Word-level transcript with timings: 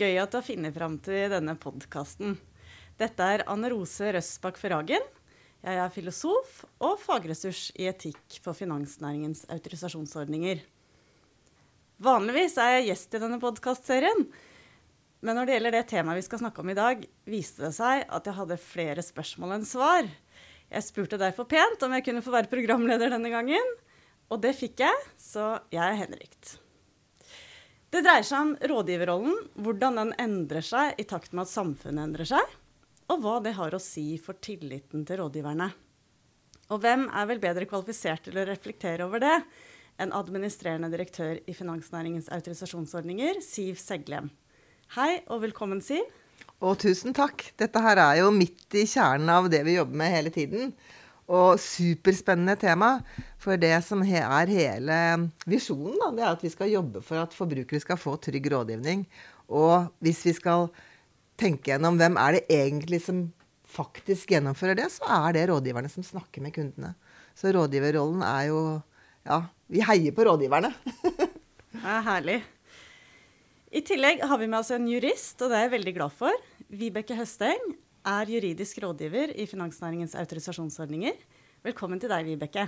Gøy 0.00 0.16
at 0.16 0.32
du 0.32 0.38
har 0.38 0.44
funnet 0.46 0.72
fram 0.72 0.94
til 1.04 1.26
denne 1.28 1.52
podkasten. 1.60 2.38
Dette 2.96 3.24
er 3.34 3.42
Anne 3.52 3.68
Rose 3.68 4.06
Røsbakk 4.14 4.56
Ferragen. 4.56 5.02
Jeg 5.60 5.76
er 5.76 5.92
filosof 5.92 6.62
og 6.80 6.94
fagressurs 7.02 7.66
i 7.76 7.84
etikk 7.90 8.38
for 8.40 8.56
finansnæringens 8.56 9.42
autorisasjonsordninger. 9.52 10.62
Vanligvis 12.00 12.56
er 12.56 12.78
jeg 12.78 12.86
gjest 12.86 13.18
i 13.18 13.20
denne 13.26 13.36
podkastserien. 13.42 14.24
Men 15.20 15.36
når 15.36 15.50
det 15.50 15.58
gjelder 15.58 15.76
det 15.76 15.84
temaet 15.92 16.22
vi 16.22 16.24
skal 16.30 16.42
snakke 16.46 16.64
om 16.64 16.72
i 16.72 16.78
dag, 16.80 17.04
viste 17.28 17.66
det 17.66 17.74
seg 17.76 18.06
at 18.08 18.32
jeg 18.32 18.38
hadde 18.40 18.60
flere 18.62 19.04
spørsmål 19.04 19.58
enn 19.58 19.68
svar. 19.68 20.08
Jeg 20.70 20.88
spurte 20.88 21.20
derfor 21.20 21.50
pent 21.50 21.84
om 21.84 21.98
jeg 21.98 22.08
kunne 22.08 22.24
få 22.24 22.32
være 22.38 22.48
programleder 22.48 23.12
denne 23.18 23.36
gangen. 23.36 23.76
Og 24.32 24.40
det 24.40 24.56
fikk 24.56 24.80
jeg, 24.86 25.06
så 25.20 25.58
jeg 25.68 25.84
er 25.84 26.02
henrykt. 26.06 26.56
Det 27.90 28.04
dreier 28.06 28.22
seg 28.22 28.38
om 28.44 28.50
rådgiverrollen, 28.70 29.38
hvordan 29.58 29.96
den 29.98 30.10
endrer 30.22 30.62
seg 30.62 31.00
i 31.02 31.04
takt 31.10 31.32
med 31.34 31.42
at 31.42 31.50
samfunnet 31.50 32.04
endrer 32.04 32.28
seg, 32.30 32.52
og 33.10 33.24
hva 33.24 33.40
det 33.42 33.56
har 33.56 33.74
å 33.74 33.80
si 33.82 34.14
for 34.22 34.38
tilliten 34.38 35.02
til 35.08 35.18
rådgiverne. 35.18 35.66
Og 36.70 36.78
hvem 36.84 37.08
er 37.10 37.26
vel 37.26 37.42
bedre 37.42 37.66
kvalifisert 37.66 38.28
til 38.28 38.38
å 38.38 38.46
reflektere 38.46 39.08
over 39.08 39.24
det 39.24 39.34
enn 40.00 40.14
administrerende 40.14 40.92
direktør 40.92 41.42
i 41.50 41.56
Finansnæringens 41.56 42.30
autorisasjonsordninger, 42.30 43.42
Siv 43.42 43.82
Seglem. 43.82 44.30
Hei 44.94 45.24
og 45.26 45.42
velkommen, 45.48 45.82
Siv. 45.82 46.06
Og 46.62 46.78
tusen 46.78 47.10
takk. 47.16 47.42
Dette 47.58 47.82
her 47.82 47.98
er 47.98 48.20
jo 48.22 48.30
midt 48.30 48.78
i 48.78 48.86
kjernen 48.86 49.34
av 49.34 49.50
det 49.50 49.64
vi 49.66 49.74
jobber 49.80 49.98
med 49.98 50.14
hele 50.14 50.30
tiden. 50.30 50.70
Og 51.30 51.60
superspennende 51.62 52.56
tema. 52.58 52.90
For 53.40 53.60
det 53.60 53.76
som 53.86 54.02
er 54.02 54.50
hele 54.50 55.00
visjonen, 55.48 55.98
da, 56.00 56.10
det 56.16 56.24
er 56.24 56.30
at 56.32 56.44
vi 56.44 56.50
skal 56.52 56.72
jobbe 56.72 57.02
for 57.06 57.22
at 57.22 57.36
forbrukere 57.36 57.82
skal 57.82 58.00
få 58.00 58.16
trygg 58.22 58.50
rådgivning. 58.50 59.04
Og 59.50 59.90
hvis 60.02 60.24
vi 60.26 60.34
skal 60.36 60.68
tenke 61.40 61.70
gjennom 61.72 61.98
hvem 62.00 62.18
er 62.20 62.38
det 62.38 62.46
egentlig 62.52 63.00
som 63.06 63.28
faktisk 63.70 64.34
gjennomfører 64.34 64.78
det, 64.80 64.88
så 64.92 65.06
er 65.22 65.36
det 65.36 65.48
rådgiverne 65.50 65.90
som 65.92 66.04
snakker 66.06 66.42
med 66.42 66.54
kundene. 66.56 66.94
Så 67.38 67.52
rådgiverrollen 67.54 68.24
er 68.26 68.48
jo 68.50 68.62
Ja, 69.20 69.42
vi 69.68 69.82
heier 69.84 70.14
på 70.16 70.24
rådgiverne. 70.24 70.70
det 71.76 71.84
er 71.84 72.06
herlig. 72.06 72.38
I 73.70 73.82
tillegg 73.86 74.24
har 74.26 74.40
vi 74.40 74.48
med 74.48 74.58
oss 74.62 74.72
en 74.74 74.88
jurist, 74.88 75.36
og 75.44 75.52
det 75.52 75.58
er 75.58 75.66
jeg 75.66 75.74
veldig 75.76 75.92
glad 75.98 76.14
for. 76.16 76.46
Vibeke 76.72 77.14
Høsteng 77.18 77.74
er 78.06 78.30
juridisk 78.32 78.78
rådgiver 78.82 79.34
i 79.36 79.46
Finansnæringens 79.48 80.14
autorisasjonsordninger. 80.16 81.16
Velkommen 81.64 82.00
til 82.00 82.10
deg, 82.12 82.24
Vibeke. 82.24 82.66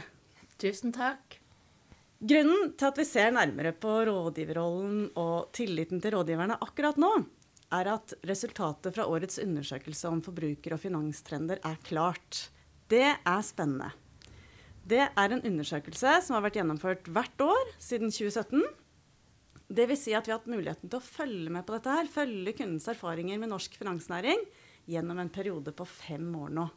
Tusen 0.60 0.92
takk. 0.92 1.38
Grunnen 2.22 2.74
til 2.78 2.86
at 2.86 2.98
vi 3.00 3.06
ser 3.08 3.32
nærmere 3.34 3.72
på 3.74 3.94
rådgiverrollen 4.06 5.08
og 5.18 5.48
tilliten 5.56 6.02
til 6.02 6.14
rådgiverne 6.14 6.58
akkurat 6.62 7.00
nå, 7.00 7.10
er 7.72 7.88
at 7.94 8.12
resultatet 8.28 8.94
fra 8.94 9.08
årets 9.08 9.40
undersøkelse 9.42 10.10
om 10.10 10.20
forbruker- 10.22 10.76
og 10.76 10.82
finanstrender 10.82 11.58
er 11.64 11.80
klart. 11.82 12.50
Det 12.92 13.08
er 13.16 13.42
spennende. 13.42 13.90
Det 14.84 15.00
er 15.08 15.32
en 15.32 15.42
undersøkelse 15.46 16.18
som 16.26 16.36
har 16.36 16.44
vært 16.44 16.60
gjennomført 16.60 17.08
hvert 17.08 17.42
år 17.42 17.72
siden 17.80 18.12
2017. 18.12 18.62
Det 19.72 19.86
vil 19.88 19.96
si 19.96 20.12
at 20.12 20.26
vi 20.28 20.34
har 20.34 20.42
hatt 20.42 20.50
muligheten 20.52 20.90
til 20.90 21.00
å 21.00 21.06
følge 21.06 21.48
med 21.54 21.64
på 21.64 21.78
dette 21.78 21.94
her, 21.96 22.10
følge 22.10 22.52
kundens 22.58 22.90
erfaringer 22.92 23.40
med 23.40 23.54
norsk 23.54 23.78
finansnæring 23.80 24.42
gjennom 24.90 25.18
en 25.22 25.32
periode 25.32 25.74
på 25.76 25.86
fem 25.88 26.26
år 26.38 26.54
nå. 26.54 26.68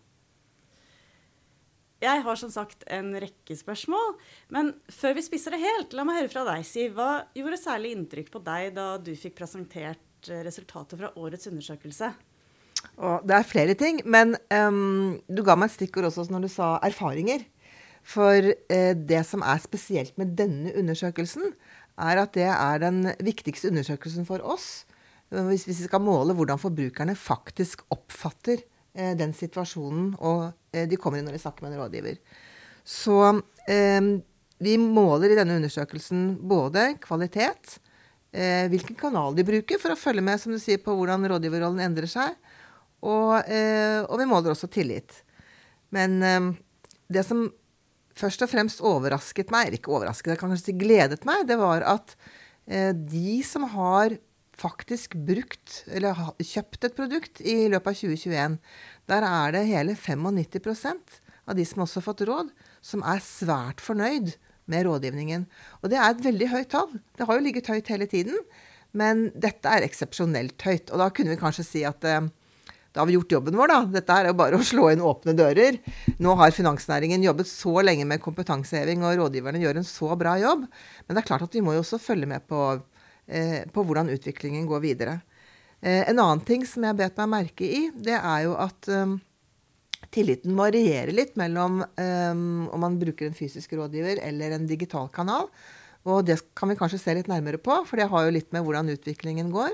Jeg 2.03 2.21
har 2.25 2.37
som 2.37 2.51
sagt 2.51 2.83
en 2.91 3.13
rekke 3.17 3.55
spørsmål, 3.57 4.15
men 4.53 4.73
før 4.91 5.15
vi 5.17 5.23
spisser 5.25 5.55
det 5.55 5.61
helt, 5.63 5.95
la 5.95 6.03
meg 6.05 6.19
høre 6.19 6.31
fra 6.33 6.43
deg, 6.49 6.65
Siv. 6.67 6.97
Hva 6.97 7.25
gjorde 7.37 7.61
særlig 7.61 7.93
inntrykk 7.95 8.31
på 8.33 8.41
deg 8.45 8.73
da 8.75 8.87
du 9.01 9.13
fikk 9.17 9.37
presentert 9.39 10.29
eh, 10.29 10.43
resultatet 10.45 10.99
fra 10.99 11.13
årets 11.15 11.47
undersøkelse? 11.49 12.11
Og 12.99 13.25
det 13.25 13.37
er 13.37 13.47
flere 13.47 13.75
ting, 13.79 14.01
men 14.05 14.35
um, 14.53 15.15
du 15.25 15.41
ga 15.47 15.55
meg 15.57 15.71
et 15.71 15.77
stikkord 15.77 16.09
også 16.11 16.27
når 16.29 16.45
du 16.45 16.51
sa 16.51 16.75
erfaringer. 16.85 17.47
For 18.05 18.51
uh, 18.51 18.93
det 18.93 19.23
som 19.25 19.41
er 19.41 19.63
spesielt 19.63 20.19
med 20.21 20.35
denne 20.37 20.75
undersøkelsen, 20.77 21.55
er 21.95 22.21
at 22.21 22.35
det 22.35 22.49
er 22.51 22.83
den 22.83 23.07
viktigste 23.23 23.71
undersøkelsen 23.71 24.27
for 24.27 24.43
oss. 24.43 24.83
Hvis, 25.33 25.65
vi 25.67 25.73
skal 25.73 26.03
måle 26.03 26.35
hvordan 26.37 26.59
forbrukerne 26.61 27.15
faktisk 27.17 27.81
oppfatter 27.93 28.61
Eh, 28.95 29.11
den 29.19 29.33
situasjonen, 29.35 30.13
og 30.23 30.53
eh, 30.71 30.85
de 30.87 30.95
kommer 30.95 31.19
inn 31.19 31.25
når 31.27 31.35
de 31.35 31.41
snakker 31.43 31.65
med 31.65 31.73
en 31.73 31.81
rådgiver. 31.81 32.19
Så 32.87 33.17
eh, 33.67 33.99
vi 34.63 34.75
måler 34.79 35.33
i 35.33 35.39
denne 35.39 35.57
undersøkelsen 35.59 36.29
både 36.47 36.93
kvalitet, 37.03 37.79
hvilken 38.35 38.97
kanal 38.99 39.31
de 39.31 39.45
bruker 39.47 39.79
for 39.79 39.93
å 39.93 39.95
følge 39.95 40.19
med 40.19 40.41
som 40.41 40.51
du 40.51 40.57
sier, 40.59 40.81
på 40.83 40.91
hvordan 40.91 41.23
rådgiverrollen 41.31 41.79
endrer 41.85 42.09
seg, 42.11 42.33
og, 42.99 43.29
og 43.39 44.15
vi 44.19 44.25
måler 44.27 44.51
også 44.51 44.67
tillit. 44.67 45.21
Men 45.95 46.17
det 47.07 47.23
som 47.23 47.45
først 48.19 48.43
og 48.43 48.51
fremst 48.51 48.83
overrasket 48.83 49.53
meg, 49.55 49.69
eller 49.69 49.79
ikke 49.79 49.93
overrasket, 49.95 50.33
jeg 50.33 50.41
kan 50.41 50.51
kanskje 50.51 50.73
si 50.73 50.75
gledet 50.81 51.23
meg, 51.23 51.45
det 51.47 51.55
var 51.61 51.87
at 51.93 52.11
de 52.67 53.37
som 53.47 53.69
har 53.71 54.17
faktisk 54.59 55.15
brukt, 55.27 55.83
eller 55.91 56.17
kjøpt 56.39 56.87
et 56.87 56.97
produkt 56.97 57.41
i 57.43 57.65
løpet 57.71 57.91
av 57.91 57.99
2021, 58.01 58.57
der 59.11 59.27
er 59.27 59.55
det 59.55 59.65
hele 59.69 59.95
95% 59.99 61.19
av 61.45 61.57
de 61.57 61.65
som 61.67 61.83
også 61.85 62.01
har 62.01 62.07
fått 62.07 62.23
råd, 62.29 62.53
som 62.85 63.03
er 63.05 63.23
svært 63.23 63.83
fornøyd 63.83 64.35
med 64.71 64.87
rådgivningen. 64.87 65.45
Og 65.83 65.91
det 65.91 65.99
er 65.99 66.07
et 66.09 66.23
veldig 66.25 66.47
høyt 66.53 66.71
tall. 66.73 66.95
Det 67.17 67.27
har 67.27 67.37
jo 67.37 67.45
ligget 67.45 67.69
høyt 67.69 67.91
hele 67.93 68.07
tiden, 68.09 68.39
men 68.95 69.27
dette 69.35 69.69
er 69.69 69.85
eksepsjonelt 69.85 70.57
høyt. 70.65 70.89
Og 70.89 71.03
da 71.03 71.11
kunne 71.13 71.35
vi 71.35 71.41
kanskje 71.41 71.67
si 71.67 71.83
at 71.85 72.07
eh, 72.07 72.23
da 72.95 73.03
har 73.03 73.09
vi 73.09 73.17
gjort 73.17 73.33
jobben 73.35 73.57
vår, 73.59 73.67
da. 73.67 73.79
Dette 73.97 74.15
er 74.15 74.29
jo 74.29 74.37
bare 74.39 74.55
å 74.55 74.63
slå 74.63 74.87
inn 74.93 75.03
åpne 75.03 75.35
dører. 75.35 75.81
Nå 76.23 76.35
har 76.39 76.55
finansnæringen 76.55 77.25
jobbet 77.25 77.49
så 77.51 77.81
lenge 77.83 78.07
med 78.07 78.23
kompetanseheving, 78.23 79.03
og 79.03 79.19
rådgiverne 79.19 79.59
gjør 79.59 79.81
en 79.81 79.87
så 79.87 80.15
bra 80.15 80.37
jobb. 80.39 80.63
Men 81.03 81.17
det 81.17 81.21
er 81.21 81.27
klart 81.27 81.43
at 81.43 81.57
vi 81.57 81.63
må 81.65 81.75
jo 81.75 81.83
også 81.83 81.99
følge 81.99 82.29
med 82.31 82.47
på 82.47 82.61
på 83.25 83.83
hvordan 83.85 84.11
utviklingen 84.13 84.67
går 84.69 84.83
videre. 84.83 85.15
Eh, 85.81 86.03
en 86.09 86.19
annen 86.19 86.43
ting 86.45 86.65
som 86.69 86.85
jeg 86.85 86.97
bet 86.99 87.17
meg 87.21 87.31
merke 87.31 87.65
i, 87.65 87.87
det 87.93 88.17
er 88.17 88.43
jo 88.45 88.53
at 88.61 88.89
um, 88.93 89.15
tilliten 90.13 90.53
varierer 90.57 91.11
litt 91.13 91.33
mellom 91.39 91.81
om 91.81 92.79
man 92.79 92.99
bruker 93.01 93.27
en 93.27 93.35
fysisk 93.35 93.73
rådgiver 93.75 94.21
eller 94.23 94.53
en 94.55 94.67
digital 94.69 95.09
kanal. 95.11 95.49
Og 96.05 96.21
det 96.27 96.37
kan 96.57 96.69
vi 96.69 96.77
kanskje 96.77 97.01
se 97.01 97.15
litt 97.17 97.29
nærmere 97.31 97.57
på, 97.61 97.79
for 97.89 97.99
det 97.99 98.07
har 98.11 98.27
jo 98.27 98.35
litt 98.35 98.51
med 98.53 98.63
hvordan 98.65 98.93
utviklingen 98.93 99.49
går. 99.53 99.73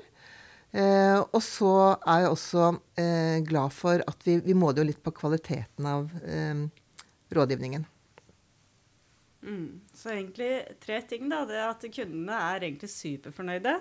Eh, 0.72 1.20
og 1.20 1.42
så 1.44 1.74
er 2.08 2.24
jeg 2.24 2.32
også 2.32 2.68
eh, 3.02 3.38
glad 3.44 3.74
for 3.76 4.04
at 4.08 4.22
vi, 4.24 4.38
vi 4.46 4.56
måler 4.56 4.82
jo 4.82 4.88
litt 4.88 5.02
på 5.04 5.12
kvaliteten 5.18 5.88
av 5.88 6.08
eh, 6.24 6.62
rådgivningen. 7.36 7.84
Mm. 9.44 9.82
Så 10.02 10.10
egentlig 10.10 10.80
tre 10.82 11.02
ting. 11.06 11.28
da, 11.30 11.44
det 11.46 11.60
At 11.62 11.86
kundene 11.94 12.38
er 12.52 12.66
egentlig 12.66 12.90
superfornøyde. 12.90 13.76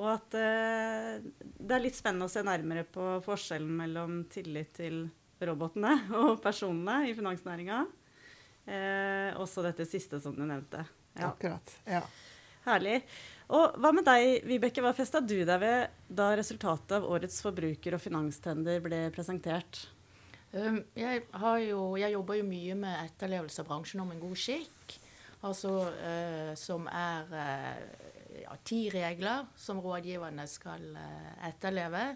Og 0.00 0.06
at 0.14 0.36
eh, 0.40 1.18
det 1.60 1.74
er 1.76 1.82
litt 1.84 1.98
spennende 1.98 2.24
å 2.24 2.32
se 2.32 2.40
nærmere 2.46 2.86
på 2.88 3.18
forskjellen 3.26 3.74
mellom 3.82 4.22
tillit 4.32 4.72
til 4.78 5.04
robotene 5.42 5.98
og 6.22 6.40
personene 6.40 7.10
i 7.10 7.16
finansnæringa. 7.18 7.82
Eh, 8.64 9.36
også 9.42 9.64
dette 9.66 9.84
siste 9.88 10.22
som 10.22 10.36
du 10.36 10.44
nevnte. 10.46 10.86
Ja. 11.18 11.28
Akkurat. 11.28 11.76
Ja. 11.84 12.00
Herlig. 12.64 13.02
Og 13.52 13.76
hva 13.82 13.90
med 13.92 14.06
deg, 14.06 14.46
Vibeke? 14.48 14.80
Hva 14.80 14.94
festa 14.96 15.20
du 15.20 15.42
deg 15.44 15.58
ved 15.60 15.96
da 16.08 16.30
resultatet 16.38 16.94
av 16.96 17.08
årets 17.10 17.42
forbruker- 17.44 17.98
og 17.98 18.00
finanstender 18.00 18.80
ble 18.80 19.02
presentert? 19.12 19.82
Um, 20.52 20.82
jeg, 20.96 21.24
jo, 21.66 21.82
jeg, 22.00 22.12
jobber 22.14 22.38
jo 22.38 22.48
mye 22.48 22.76
med 22.78 23.10
etterlevelse 23.10 23.60
av 23.60 23.68
bransjen 23.68 24.00
om 24.04 24.12
en 24.14 24.22
god 24.22 24.40
skikk. 24.40 24.96
Altså 25.42 25.70
uh, 25.90 26.52
som 26.58 26.86
er 26.86 27.32
uh, 27.34 28.42
ja, 28.44 28.54
ti 28.64 28.84
regler 28.94 29.48
som 29.58 29.80
rådgiverne 29.82 30.46
skal 30.50 30.92
uh, 30.94 31.48
etterleve. 31.48 32.12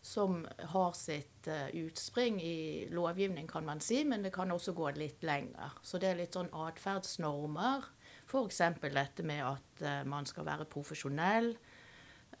Som 0.00 0.46
har 0.72 0.94
sitt 0.96 1.44
utspring 1.76 2.38
i 2.40 2.86
lovgivning, 2.88 3.44
kan 3.44 3.66
man 3.66 3.82
si, 3.84 3.98
men 4.08 4.22
det 4.24 4.30
kan 4.32 4.48
også 4.48 4.72
gå 4.72 4.86
litt 4.96 5.20
lenger. 5.28 5.74
Så 5.84 6.00
det 6.00 6.08
er 6.08 6.16
litt 6.22 6.38
sånn 6.38 6.48
atferdsnormer. 6.56 7.84
F.eks. 8.24 8.62
dette 8.80 9.26
med 9.28 9.42
at 9.44 9.84
man 10.08 10.24
skal 10.24 10.46
være 10.48 10.64
profesjonell. 10.72 11.50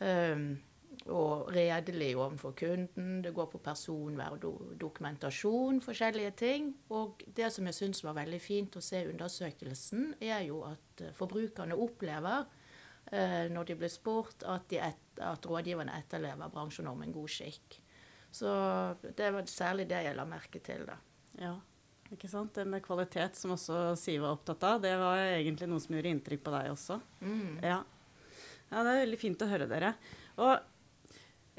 Um, 0.00 0.54
og 1.08 1.48
redelig 1.54 2.10
overfor 2.18 2.52
kunden. 2.56 3.22
Det 3.24 3.32
går 3.34 3.46
på 3.52 3.60
personvern 3.64 4.36
og 4.36 4.74
dokumentasjon, 4.80 5.80
forskjellige 5.80 6.32
ting. 6.36 6.70
Og 6.92 7.22
det 7.36 7.48
som 7.54 7.68
jeg 7.68 7.78
syns 7.78 8.04
var 8.04 8.18
veldig 8.18 8.40
fint 8.42 8.76
å 8.76 8.84
se 8.84 9.00
i 9.02 9.08
undersøkelsen, 9.08 10.14
er 10.20 10.44
jo 10.48 10.62
at 10.68 11.04
eh, 11.04 11.14
forbrukerne 11.16 11.78
opplever, 11.78 12.44
eh, 13.12 13.46
når 13.52 13.70
de 13.70 13.78
blir 13.80 13.92
spurt, 13.92 14.44
at, 14.44 14.68
de 14.68 14.82
et, 14.90 15.06
at 15.24 15.48
rådgiverne 15.48 15.96
etterlever 16.02 16.52
bransjenormen 16.52 17.14
god 17.16 17.32
skikk. 17.32 17.80
Så 18.30 18.50
det 19.16 19.32
var 19.34 19.48
særlig 19.50 19.88
det 19.90 20.04
jeg 20.04 20.16
la 20.16 20.26
merke 20.28 20.60
til, 20.62 20.84
da. 20.86 21.00
Ja, 21.40 21.54
ikke 22.12 22.28
sant. 22.30 22.52
Det 22.54 22.66
med 22.68 22.84
kvalitet, 22.84 23.38
som 23.38 23.56
også 23.56 23.96
Siv 23.98 24.22
var 24.22 24.36
opptatt 24.36 24.66
av, 24.68 24.82
det 24.84 24.92
var 25.00 25.18
egentlig 25.24 25.70
noe 25.70 25.82
som 25.82 25.96
gjorde 25.96 26.12
inntrykk 26.12 26.44
på 26.46 26.54
deg 26.54 26.74
også. 26.74 27.00
Mm. 27.24 27.56
Ja. 27.64 27.80
ja, 28.68 28.82
det 28.84 28.92
er 28.92 29.02
veldig 29.06 29.20
fint 29.20 29.42
å 29.42 29.50
høre 29.50 29.66
dere. 29.70 29.94
Og 30.40 30.69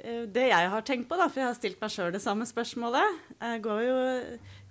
det 0.02 0.48
jeg 0.50 0.70
har 0.74 0.84
tenkt 0.86 1.10
på, 1.10 1.18
da, 1.20 1.28
for 1.30 1.44
jeg 1.44 1.50
har 1.52 1.58
stilt 1.58 1.82
meg 1.82 1.92
sjøl 1.94 2.12
det 2.14 2.24
samme 2.24 2.46
spørsmålet, 2.50 3.20
eh, 3.38 3.58
går 3.62 3.82
jo, 3.86 3.98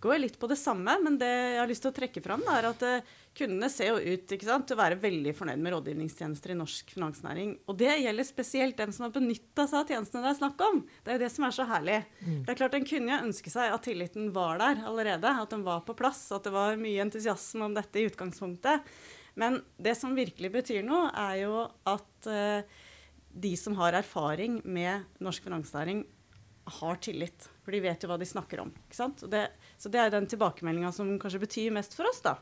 går 0.03 0.19
litt 0.25 0.39
på 0.41 0.49
det 0.51 0.57
samme, 0.59 0.97
men 1.05 1.19
det 1.21 1.29
jeg 1.29 1.61
har 1.61 1.71
lyst 1.71 1.85
til 1.85 1.93
å 1.93 1.97
trekke 1.97 2.23
fram, 2.25 2.43
da, 2.47 2.57
er 2.59 2.69
at 2.73 2.83
eh, 2.89 3.13
kundene 3.39 3.69
ser 3.71 3.93
jo 3.93 4.17
ut 4.17 4.35
ikke 4.35 4.49
sant, 4.49 4.67
til 4.67 4.75
å 4.75 4.81
være 4.81 4.99
veldig 5.03 5.35
fornøyd 5.39 5.63
med 5.63 5.75
rådgivningstjenester 5.77 6.55
i 6.55 6.59
norsk 6.59 6.91
finansnæring. 6.97 7.55
Og 7.71 7.79
det 7.79 7.95
gjelder 8.03 8.27
spesielt 8.27 8.81
dem 8.81 8.97
som 8.97 9.07
har 9.07 9.15
benytta 9.15 9.69
seg 9.71 9.79
av 9.85 9.95
tjenestene 9.95 10.25
det 10.27 10.33
er 10.33 10.41
snakk 10.41 10.67
om. 10.67 10.83
Det 10.99 11.15
er 11.15 11.21
jo 11.21 11.25
det 11.25 11.31
som 11.37 11.47
er 11.47 11.57
så 11.61 11.69
herlig. 11.71 12.03
Mm. 12.25 12.35
Det 12.35 12.51
er 12.51 12.61
klart 12.65 12.77
En 12.81 12.91
kunne 12.91 13.15
jo 13.15 13.23
ønske 13.31 13.55
seg 13.55 13.79
at 13.79 13.87
tilliten 13.87 14.29
var 14.35 14.61
der 14.63 14.85
allerede, 14.91 15.39
at 15.45 15.55
den 15.55 15.65
var 15.67 15.87
på 15.87 15.95
plass, 15.99 16.27
at 16.35 16.49
det 16.49 16.57
var 16.57 16.81
mye 16.81 17.07
entusiasme 17.07 17.71
om 17.71 17.79
dette 17.79 18.03
i 18.03 18.11
utgangspunktet. 18.11 18.91
Men 19.39 19.63
det 19.79 19.95
som 19.95 20.17
virkelig 20.17 20.51
betyr 20.59 20.83
noe, 20.83 21.07
er 21.15 21.45
jo 21.45 21.69
at 21.89 22.27
uh, 22.27 22.81
de 23.33 23.53
som 23.57 23.77
har 23.79 23.97
erfaring 23.99 24.61
med 24.65 25.07
norsk 25.23 25.47
finansnæring, 25.47 26.05
har 26.71 27.01
tillit. 27.03 27.49
For 27.65 27.75
de 27.75 27.81
vet 27.83 28.03
jo 28.03 28.11
hva 28.11 28.19
de 28.21 28.29
snakker 28.29 28.63
om. 28.63 28.71
Det, 28.91 29.43
så 29.81 29.91
det 29.91 30.01
er 30.01 30.13
den 30.13 30.29
tilbakemeldinga 30.31 30.93
som 30.95 31.17
kanskje 31.19 31.43
betyr 31.43 31.75
mest 31.75 31.97
for 31.99 32.09
oss, 32.11 32.21
da. 32.23 32.37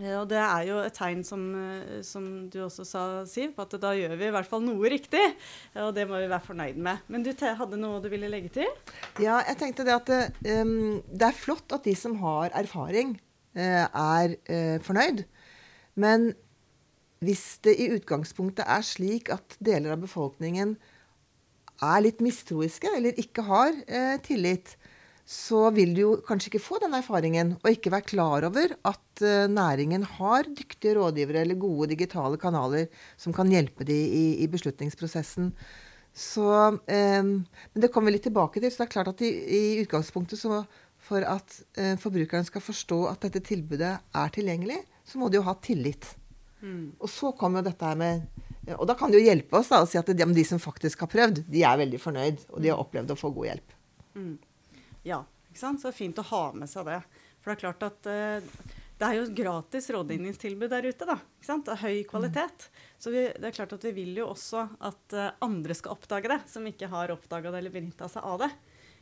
Og 0.00 0.24
det 0.30 0.38
er 0.40 0.62
jo 0.64 0.78
et 0.80 0.94
tegn, 0.96 1.20
som, 1.26 1.42
eh, 1.58 1.98
som, 2.06 2.28
du 2.48 2.62
også 2.64 2.84
sa, 2.88 3.02
Siv, 3.28 3.52
på 3.56 3.66
at 3.66 3.74
da 3.82 3.92
gjør 3.96 4.14
vi 4.16 4.28
i 4.30 4.32
hvert 4.32 4.48
fall 4.48 4.62
noe 4.64 4.88
riktig. 4.88 5.20
Og 5.84 5.92
det 5.96 6.06
må 6.08 6.16
vi 6.16 6.30
være 6.30 6.46
fornøyd 6.46 6.78
med. 6.80 7.02
Men 7.12 7.26
du 7.26 7.32
hadde 7.42 7.80
noe 7.80 8.00
du 8.00 8.08
ville 8.12 8.30
legge 8.32 8.54
til? 8.56 8.70
Ja, 9.20 9.42
jeg 9.44 9.58
tenkte 9.60 9.84
det 9.84 9.98
at 9.98 10.12
um, 10.62 11.02
det 11.12 11.28
er 11.28 11.36
flott 11.36 11.76
at 11.76 11.84
de 11.84 11.94
som 11.98 12.16
har 12.22 12.54
erfaring, 12.56 13.18
uh, 13.58 13.84
er 13.84 14.38
uh, 14.48 14.78
fornøyd. 14.84 15.26
Men 16.00 16.32
hvis 17.22 17.44
det 17.66 17.76
i 17.78 17.90
utgangspunktet 17.94 18.66
er 18.66 18.82
slik 18.86 19.30
at 19.32 19.56
deler 19.62 19.94
av 19.94 20.02
befolkningen 20.02 20.76
er 21.82 22.02
litt 22.04 22.22
mistroiske 22.22 22.90
eller 22.96 23.18
ikke 23.18 23.44
har 23.46 23.70
eh, 23.86 24.16
tillit, 24.22 24.76
så 25.22 25.68
vil 25.74 25.94
du 25.94 26.00
jo 26.02 26.10
kanskje 26.26 26.50
ikke 26.50 26.64
få 26.64 26.80
den 26.82 26.96
erfaringen 26.98 27.54
og 27.60 27.70
ikke 27.70 27.92
være 27.94 28.08
klar 28.10 28.46
over 28.48 28.74
at 28.90 29.22
eh, 29.22 29.46
næringen 29.50 30.04
har 30.18 30.50
dyktige 30.50 30.96
rådgivere 30.98 31.44
eller 31.44 31.62
gode 31.62 31.92
digitale 31.94 32.38
kanaler 32.42 32.90
som 33.16 33.34
kan 33.34 33.50
hjelpe 33.50 33.86
dem 33.88 34.02
i, 34.02 34.26
i 34.42 34.50
beslutningsprosessen. 34.50 35.52
Så, 36.12 36.46
eh, 36.90 37.22
men 37.22 37.78
det 37.84 37.90
kommer 37.94 38.10
vi 38.10 38.18
litt 38.18 38.26
tilbake 38.28 38.60
til. 38.60 38.70
Så 38.70 38.82
det 38.82 38.88
er 38.90 38.94
klart 38.98 39.12
at 39.14 39.22
i, 39.24 39.30
i 39.30 39.62
utgangspunktet 39.86 40.42
så 40.42 40.64
for 41.02 41.24
at 41.26 41.56
uh, 41.78 41.94
forbrukeren 41.98 42.46
skal 42.46 42.62
forstå 42.62 42.98
at 43.10 43.24
dette 43.26 43.42
tilbudet 43.48 43.96
er 43.98 44.34
tilgjengelig, 44.34 44.78
så 45.02 45.18
må 45.18 45.28
de 45.28 45.40
jo 45.40 45.46
ha 45.48 45.56
tillit. 45.58 46.12
Mm. 46.62 46.92
Og 47.02 47.10
så 47.10 47.32
kom 47.34 47.58
jo 47.58 47.64
dette 47.66 47.82
her 47.82 47.98
med 47.98 48.22
Og 48.76 48.84
da 48.86 48.94
kan 48.94 49.10
det 49.10 49.18
jo 49.18 49.26
hjelpe 49.26 49.58
oss 49.58 49.72
da, 49.72 49.80
å 49.82 49.88
si 49.90 49.98
at 49.98 50.06
de, 50.06 50.26
de, 50.36 50.44
som 50.46 50.60
faktisk 50.62 51.02
har 51.02 51.10
prøvd, 51.10 51.40
de 51.50 51.64
er 51.66 51.80
veldig 51.80 51.98
fornøyd, 51.98 52.44
og 52.52 52.62
de 52.62 52.70
har 52.70 52.78
opplevd 52.78 53.10
å 53.10 53.18
få 53.18 53.32
god 53.34 53.48
hjelp. 53.48 53.74
Mm. 54.14 54.36
Ja, 55.08 55.24
ikke 55.48 55.62
sant? 55.64 55.82
så 55.82 55.90
fint 55.94 56.20
å 56.22 56.26
ha 56.28 56.44
med 56.54 56.70
seg 56.70 56.86
det. 56.86 57.00
For 57.42 57.50
det 57.50 57.56
er 57.56 57.62
klart 57.64 57.82
at 57.88 58.06
uh, 58.06 58.68
det 59.02 59.08
er 59.08 59.18
jo 59.18 59.24
gratis 59.34 59.90
rådgivningstilbud 59.90 60.70
der 60.70 60.86
ute. 60.86 61.08
da, 61.08 61.16
ikke 61.18 61.48
sant? 61.48 61.72
Av 61.74 61.82
høy 61.82 62.04
kvalitet. 62.06 62.68
Mm. 62.68 62.84
Så 63.02 63.14
vi, 63.14 63.24
det 63.34 63.50
er 63.50 63.56
klart 63.56 63.74
at 63.74 63.88
vi 63.88 63.94
vil 63.96 64.20
jo 64.22 64.28
også 64.30 64.62
at 64.78 65.18
uh, 65.18 65.32
andre 65.42 65.74
skal 65.74 65.96
oppdage 65.96 66.30
det, 66.30 66.38
som 66.52 66.68
ikke 66.70 66.92
har 66.92 67.10
oppdaga 67.10 67.50
det 67.50 67.64
eller 67.64 67.74
benytta 67.74 68.06
seg 68.12 68.30
av 68.30 68.44
det. 68.44 68.52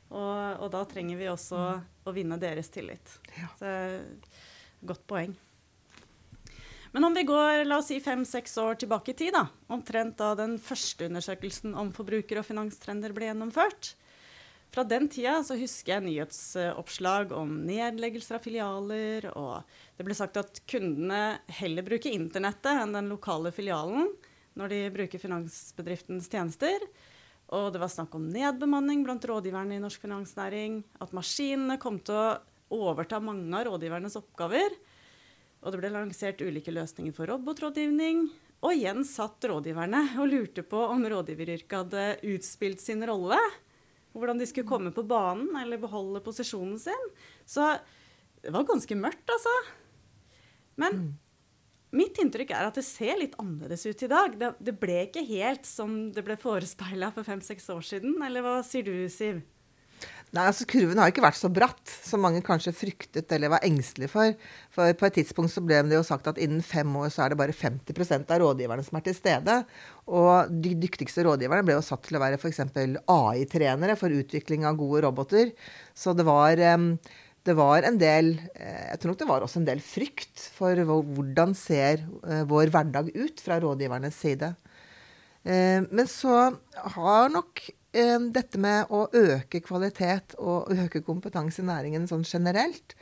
Og, 0.08 0.56
og, 0.56 0.66
da 0.72 0.80
trenger 0.88 1.20
vi 1.20 1.28
også 1.30 1.60
mm. 1.60 1.84
å 2.08 2.16
vinne 2.16 2.40
deres 2.40 2.72
tillit. 2.72 3.12
Ja. 3.36 3.52
Så, 3.60 3.76
godt 4.88 5.04
poeng. 5.10 5.36
Men 6.92 7.06
om 7.06 7.14
vi 7.14 7.22
går 7.22 7.64
la 7.68 7.78
oss 7.78 7.90
si 7.92 8.00
fem-seks 8.02 8.56
år 8.58 8.80
tilbake 8.82 9.12
i 9.12 9.18
tid, 9.18 9.34
da, 9.36 9.46
omtrent 9.70 10.16
da 10.18 10.32
den 10.38 10.56
første 10.58 11.06
undersøkelsen 11.06 11.76
om 11.78 11.92
forbruker- 11.94 12.40
og 12.42 12.48
finanstrender 12.48 13.14
ble 13.14 13.28
gjennomført, 13.30 13.94
fra 14.70 14.84
den 14.86 15.08
tida 15.10 15.40
så 15.42 15.56
husker 15.58 15.96
jeg 15.96 16.04
nyhetsoppslag 16.04 17.32
om 17.34 17.56
nedleggelser 17.66 18.36
av 18.38 18.44
filialer, 18.44 19.26
og 19.34 19.64
det 19.98 20.06
ble 20.06 20.14
sagt 20.14 20.38
at 20.38 20.60
kundene 20.70 21.40
heller 21.58 21.86
bruker 21.86 22.14
internettet 22.14 22.78
enn 22.78 22.94
den 22.94 23.10
lokale 23.10 23.50
filialen 23.54 24.12
når 24.58 24.70
de 24.70 24.78
bruker 24.94 25.22
finansbedriftens 25.22 26.30
tjenester. 26.30 26.86
Og 27.50 27.72
det 27.74 27.82
var 27.82 27.90
snakk 27.90 28.14
om 28.14 28.28
nedbemanning 28.30 29.02
blant 29.02 29.26
rådgiverne 29.26 29.74
i 29.74 29.82
norsk 29.82 30.04
finansnæring. 30.06 30.84
At 31.02 31.14
maskinene 31.18 31.80
kom 31.82 31.98
til 32.06 32.14
å 32.14 32.38
overta 32.70 33.18
mange 33.18 33.50
av 33.58 33.66
rådgivernes 33.66 34.18
oppgaver. 34.20 34.76
Og 35.60 35.72
det 35.72 35.80
ble 35.82 35.90
lansert 35.92 36.40
ulike 36.40 36.72
løsninger 36.72 37.14
for 37.16 37.28
robotrådgivning. 37.28 38.28
Og 38.64 38.76
igjen 38.76 39.04
satt 39.08 39.44
rådgiverne 39.48 40.02
og 40.20 40.28
lurte 40.28 40.64
på 40.66 40.80
om 40.92 41.04
rådgiveryrket 41.08 41.76
hadde 41.76 42.06
utspilt 42.34 42.82
sin 42.82 43.04
rolle 43.08 43.38
hvordan 44.16 44.40
de 44.40 44.46
skulle 44.48 44.68
komme 44.68 44.90
på 44.90 45.04
banen 45.06 45.54
eller 45.60 45.80
beholde 45.80 46.22
posisjonen 46.24 46.78
sin. 46.82 47.10
Så 47.46 47.76
det 48.42 48.50
var 48.50 48.66
ganske 48.68 48.96
mørkt, 48.98 49.28
altså. 49.30 49.52
Men 50.80 50.96
mm. 50.96 51.10
mitt 52.00 52.18
inntrykk 52.18 52.54
er 52.56 52.68
at 52.68 52.80
det 52.80 52.86
ser 52.86 53.20
litt 53.20 53.36
annerledes 53.40 53.86
ut 53.86 54.02
i 54.02 54.10
dag. 54.10 54.34
Det, 54.40 54.52
det 54.58 54.76
ble 54.82 55.04
ikke 55.06 55.24
helt 55.28 55.68
som 55.68 56.08
det 56.14 56.24
ble 56.26 56.36
forespeila 56.40 57.12
for 57.14 57.26
fem-seks 57.26 57.70
år 57.72 57.86
siden. 57.86 58.16
Eller 58.26 58.44
hva 58.44 58.58
sier 58.66 58.88
du, 58.88 58.94
Siv? 59.12 59.42
Nei, 60.30 60.44
altså 60.46 60.62
Kurven 60.70 61.00
har 61.02 61.10
ikke 61.10 61.24
vært 61.24 61.40
så 61.40 61.48
bratt 61.50 61.90
som 62.06 62.22
mange 62.22 62.38
kanskje 62.46 62.70
fryktet 62.76 63.32
eller 63.34 63.50
var 63.50 63.64
engstelige 63.66 64.12
for. 64.12 64.34
For 64.70 64.92
på 64.94 65.08
et 65.08 65.16
tidspunkt 65.18 65.50
så 65.50 65.62
ble 65.64 65.80
det 65.88 65.96
jo 65.96 66.04
sagt 66.06 66.28
at 66.30 66.38
innen 66.38 66.62
fem 66.62 66.92
år 67.00 67.08
så 67.10 67.24
er 67.24 67.32
det 67.32 67.38
bare 67.40 67.56
50% 67.56 68.30
av 68.30 68.38
rådgiverne 68.44 68.84
som 68.86 69.00
er 69.00 69.04
til 69.08 69.16
stede. 69.18 69.56
Og 70.06 70.52
de 70.62 70.76
dyktigste 70.84 71.24
rådgiverne 71.26 71.66
ble 71.66 71.74
jo 71.74 71.82
satt 71.82 72.06
til 72.06 72.20
å 72.20 72.22
være 72.22 72.38
f.eks. 72.38 72.62
AI-trenere 73.10 73.98
for 73.98 74.14
utvikling 74.14 74.68
av 74.70 74.78
gode 74.78 75.02
roboter. 75.08 75.50
Så 75.98 76.14
det 76.14 76.28
var, 76.28 76.62
det 76.62 77.58
var 77.58 77.90
en 77.90 77.98
del 77.98 78.36
eh, 78.54 78.86
Jeg 78.92 79.02
tror 79.02 79.12
nok 79.12 79.20
det 79.24 79.30
var 79.32 79.48
også 79.48 79.64
en 79.64 79.68
del 79.72 79.82
frykt 79.82 80.46
for 80.54 80.78
hvordan 80.86 81.58
ser 81.58 82.06
eh, 82.22 82.46
vår 82.46 82.70
hverdag 82.70 83.10
ut 83.18 83.42
fra 83.42 83.58
rådgivernes 83.66 84.22
side. 84.22 84.54
Eh, 85.42 85.82
men 85.90 86.06
så 86.06 86.52
har 86.94 87.34
nok 87.34 87.66
dette 87.90 88.58
med 88.62 88.92
å 88.94 89.08
øke 89.18 89.58
kvalitet 89.64 90.36
og 90.38 90.70
øke 90.70 91.00
kompetanse 91.02 91.62
i 91.62 91.66
næringen 91.66 92.04
sånn 92.06 92.22
generelt 92.22 92.94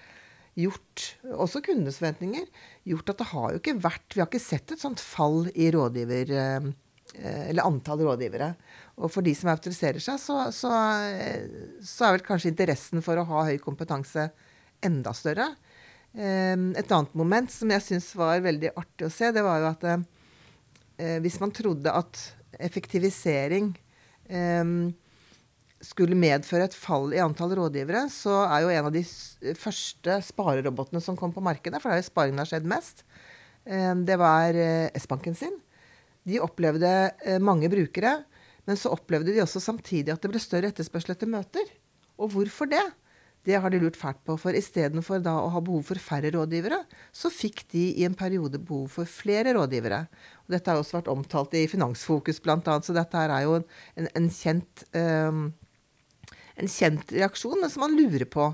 gjort, 0.58 1.04
også 1.38 1.62
kundenes 1.64 2.00
forventninger, 2.00 2.46
gjort 2.88 3.12
at 3.12 3.20
det 3.20 3.28
har 3.30 3.52
jo 3.52 3.60
ikke 3.60 3.78
vært 3.84 4.16
Vi 4.16 4.22
har 4.22 4.30
ikke 4.30 4.42
sett 4.42 4.74
et 4.74 4.82
sånt 4.82 5.02
fall 5.02 5.46
i 5.54 5.70
rådgiver 5.74 6.32
eh, 6.34 6.68
eller 7.18 7.66
antall 7.66 8.02
rådgivere. 8.04 8.50
Og 8.98 9.10
for 9.12 9.24
de 9.24 9.32
som 9.36 9.50
autoriserer 9.52 10.02
seg, 10.02 10.18
så, 10.20 10.40
så, 10.54 10.70
så, 11.80 12.04
er 12.04 12.16
vel 12.16 12.24
kanskje 12.26 12.52
interessen 12.52 13.02
for 13.04 13.18
å 13.18 13.26
ha 13.30 13.46
høy 13.48 13.56
kompetanse 13.62 14.28
enda 14.84 15.14
større. 15.16 15.48
Et 16.18 16.94
annet 16.94 17.16
moment 17.18 17.50
som 17.52 17.70
jeg 17.72 17.84
syns 17.84 18.10
var 18.18 18.44
veldig 18.44 18.72
artig 18.78 19.08
å 19.08 19.12
se, 19.12 19.32
det 19.34 19.44
var 19.44 19.62
jo 19.62 19.70
at 19.70 19.86
eh, 19.88 21.18
hvis 21.24 21.38
man 21.42 21.54
trodde 21.54 21.94
at 21.94 22.22
effektivisering 22.58 23.72
skulle 25.80 26.18
medføre 26.18 26.66
et 26.68 26.74
fall 26.76 27.12
i 27.14 27.20
antall 27.22 27.54
rådgivere, 27.56 28.04
så 28.12 28.42
er 28.44 28.64
jo 28.64 28.72
en 28.74 28.88
av 28.90 28.94
de 28.94 29.02
første 29.56 30.18
sparerobotene 30.26 31.00
som 31.04 31.16
kom 31.16 31.32
på 31.32 31.44
markedet, 31.44 31.80
for 31.80 31.88
det 31.88 31.98
er 31.98 32.02
jo 32.02 32.08
sparingen 32.10 32.42
har 32.42 32.50
skjedd 32.50 32.66
mest, 32.68 33.04
det 34.08 34.16
var 34.20 34.56
uh, 34.56 34.88
S-banken 34.96 35.36
sin. 35.36 35.54
De 36.28 36.40
opplevde 36.40 36.88
uh, 37.26 37.38
mange 37.42 37.68
brukere, 37.72 38.14
men 38.68 38.78
så 38.80 38.92
opplevde 38.94 39.34
de 39.34 39.42
også 39.42 39.60
samtidig 39.64 40.12
at 40.12 40.24
det 40.24 40.30
ble 40.32 40.40
større 40.40 40.70
etterspørsel 40.72 41.14
etter 41.14 41.30
møter. 41.30 41.68
Og 42.20 42.32
hvorfor 42.34 42.68
det? 42.70 42.84
Det 43.48 43.56
har 43.56 43.72
de 43.72 43.80
lurt 43.80 43.96
fælt 43.96 44.20
på. 44.28 44.36
For 44.40 44.56
istedenfor 44.56 45.22
da 45.24 45.38
å 45.40 45.48
ha 45.54 45.60
behov 45.64 45.86
for 45.88 46.00
færre 46.02 46.32
rådgivere, 46.34 46.82
så 47.16 47.30
fikk 47.32 47.64
de 47.72 47.84
i 47.96 48.04
en 48.04 48.16
periode 48.18 48.60
behov 48.60 48.90
for 48.98 49.08
flere 49.08 49.54
rådgivere. 49.56 50.02
Og 50.44 50.56
dette 50.56 50.68
har 50.68 50.80
også 50.80 50.98
vært 50.98 51.12
omtalt 51.12 51.56
i 51.56 51.64
Finansfokus 51.70 52.42
bl.a., 52.44 52.60
så 52.84 52.96
dette 52.96 53.22
er 53.24 53.46
jo 53.46 53.56
en, 53.60 54.10
en, 54.10 54.28
kjent, 54.32 54.84
um, 54.92 55.46
en, 56.58 56.68
kjent, 56.68 57.16
reaksjon, 57.16 57.56
men 57.62 57.72
som 57.72 57.86
man 57.86 57.96
lurer 57.96 58.28
på. 58.28 58.50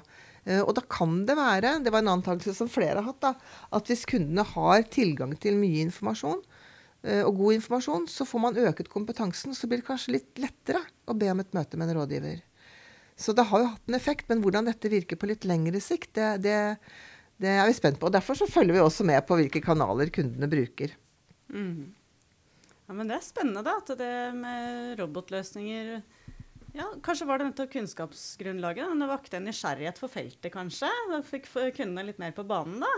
Uh, 0.46 0.60
og 0.60 0.74
da 0.78 0.86
kan 0.86 1.24
det 1.26 1.38
være, 1.40 1.78
det 1.82 1.90
var 1.90 2.04
en 2.04 2.14
antakelse 2.14 2.54
som 2.60 2.70
flere 2.70 3.00
har 3.00 3.08
hatt, 3.10 3.22
da, 3.24 3.34
at 3.74 3.90
hvis 3.90 4.06
kundene 4.06 4.46
har 4.54 4.86
tilgang 4.94 5.34
til 5.42 5.58
mye 5.58 5.82
informasjon, 5.88 6.42
uh, 7.08 7.22
og 7.24 7.34
god 7.42 7.58
informasjon, 7.58 8.06
så 8.14 8.30
får 8.30 8.46
man 8.46 8.64
øket 8.70 8.94
kompetansen, 8.94 9.58
så 9.58 9.66
blir 9.66 9.82
det 9.82 9.90
kanskje 9.90 10.20
litt 10.20 10.44
lettere 10.44 10.86
å 11.10 11.18
be 11.18 11.34
om 11.34 11.42
et 11.42 11.56
møte 11.56 11.80
med 11.80 11.90
en 11.90 12.04
rådgiver. 12.04 12.44
Så 13.16 13.32
det 13.36 13.46
har 13.50 13.62
jo 13.62 13.72
hatt 13.72 13.90
en 13.90 13.96
effekt, 13.98 14.28
men 14.30 14.40
hvordan 14.42 14.66
dette 14.66 14.90
virker 14.90 15.18
på 15.18 15.28
litt 15.30 15.46
lengre 15.46 15.80
sikt, 15.82 16.16
det, 16.18 16.30
det, 16.44 16.56
det 17.42 17.52
er 17.54 17.68
vi 17.68 17.76
spent 17.76 18.00
på. 18.00 18.08
Og 18.08 18.14
Derfor 18.14 18.38
så 18.38 18.48
følger 18.50 18.76
vi 18.76 18.82
også 18.82 19.06
med 19.06 19.22
på 19.28 19.38
hvilke 19.38 19.62
kanaler 19.62 20.10
kundene 20.14 20.50
bruker. 20.50 20.96
Mm. 21.54 21.94
Ja, 22.84 22.92
Men 22.92 23.08
det 23.08 23.18
er 23.18 23.26
spennende, 23.26 23.62
da. 23.64 23.78
At 23.80 23.94
det 24.00 24.14
med 24.36 24.98
robotløsninger 25.00 25.96
Ja, 26.74 26.88
Kanskje 27.02 27.26
var 27.26 27.38
det 27.38 27.44
nettopp 27.46 27.70
kunnskapsgrunnlaget. 27.70 28.88
Det 28.98 29.06
vakte 29.06 29.36
en 29.38 29.44
nysgjerrighet 29.46 29.98
for 30.00 30.10
feltet, 30.10 30.50
kanskje? 30.50 30.88
Da 31.12 31.20
fikk 31.22 31.46
kundene 31.76 32.02
litt 32.08 32.18
mer 32.18 32.32
på 32.34 32.42
banen, 32.48 32.80
da? 32.82 32.90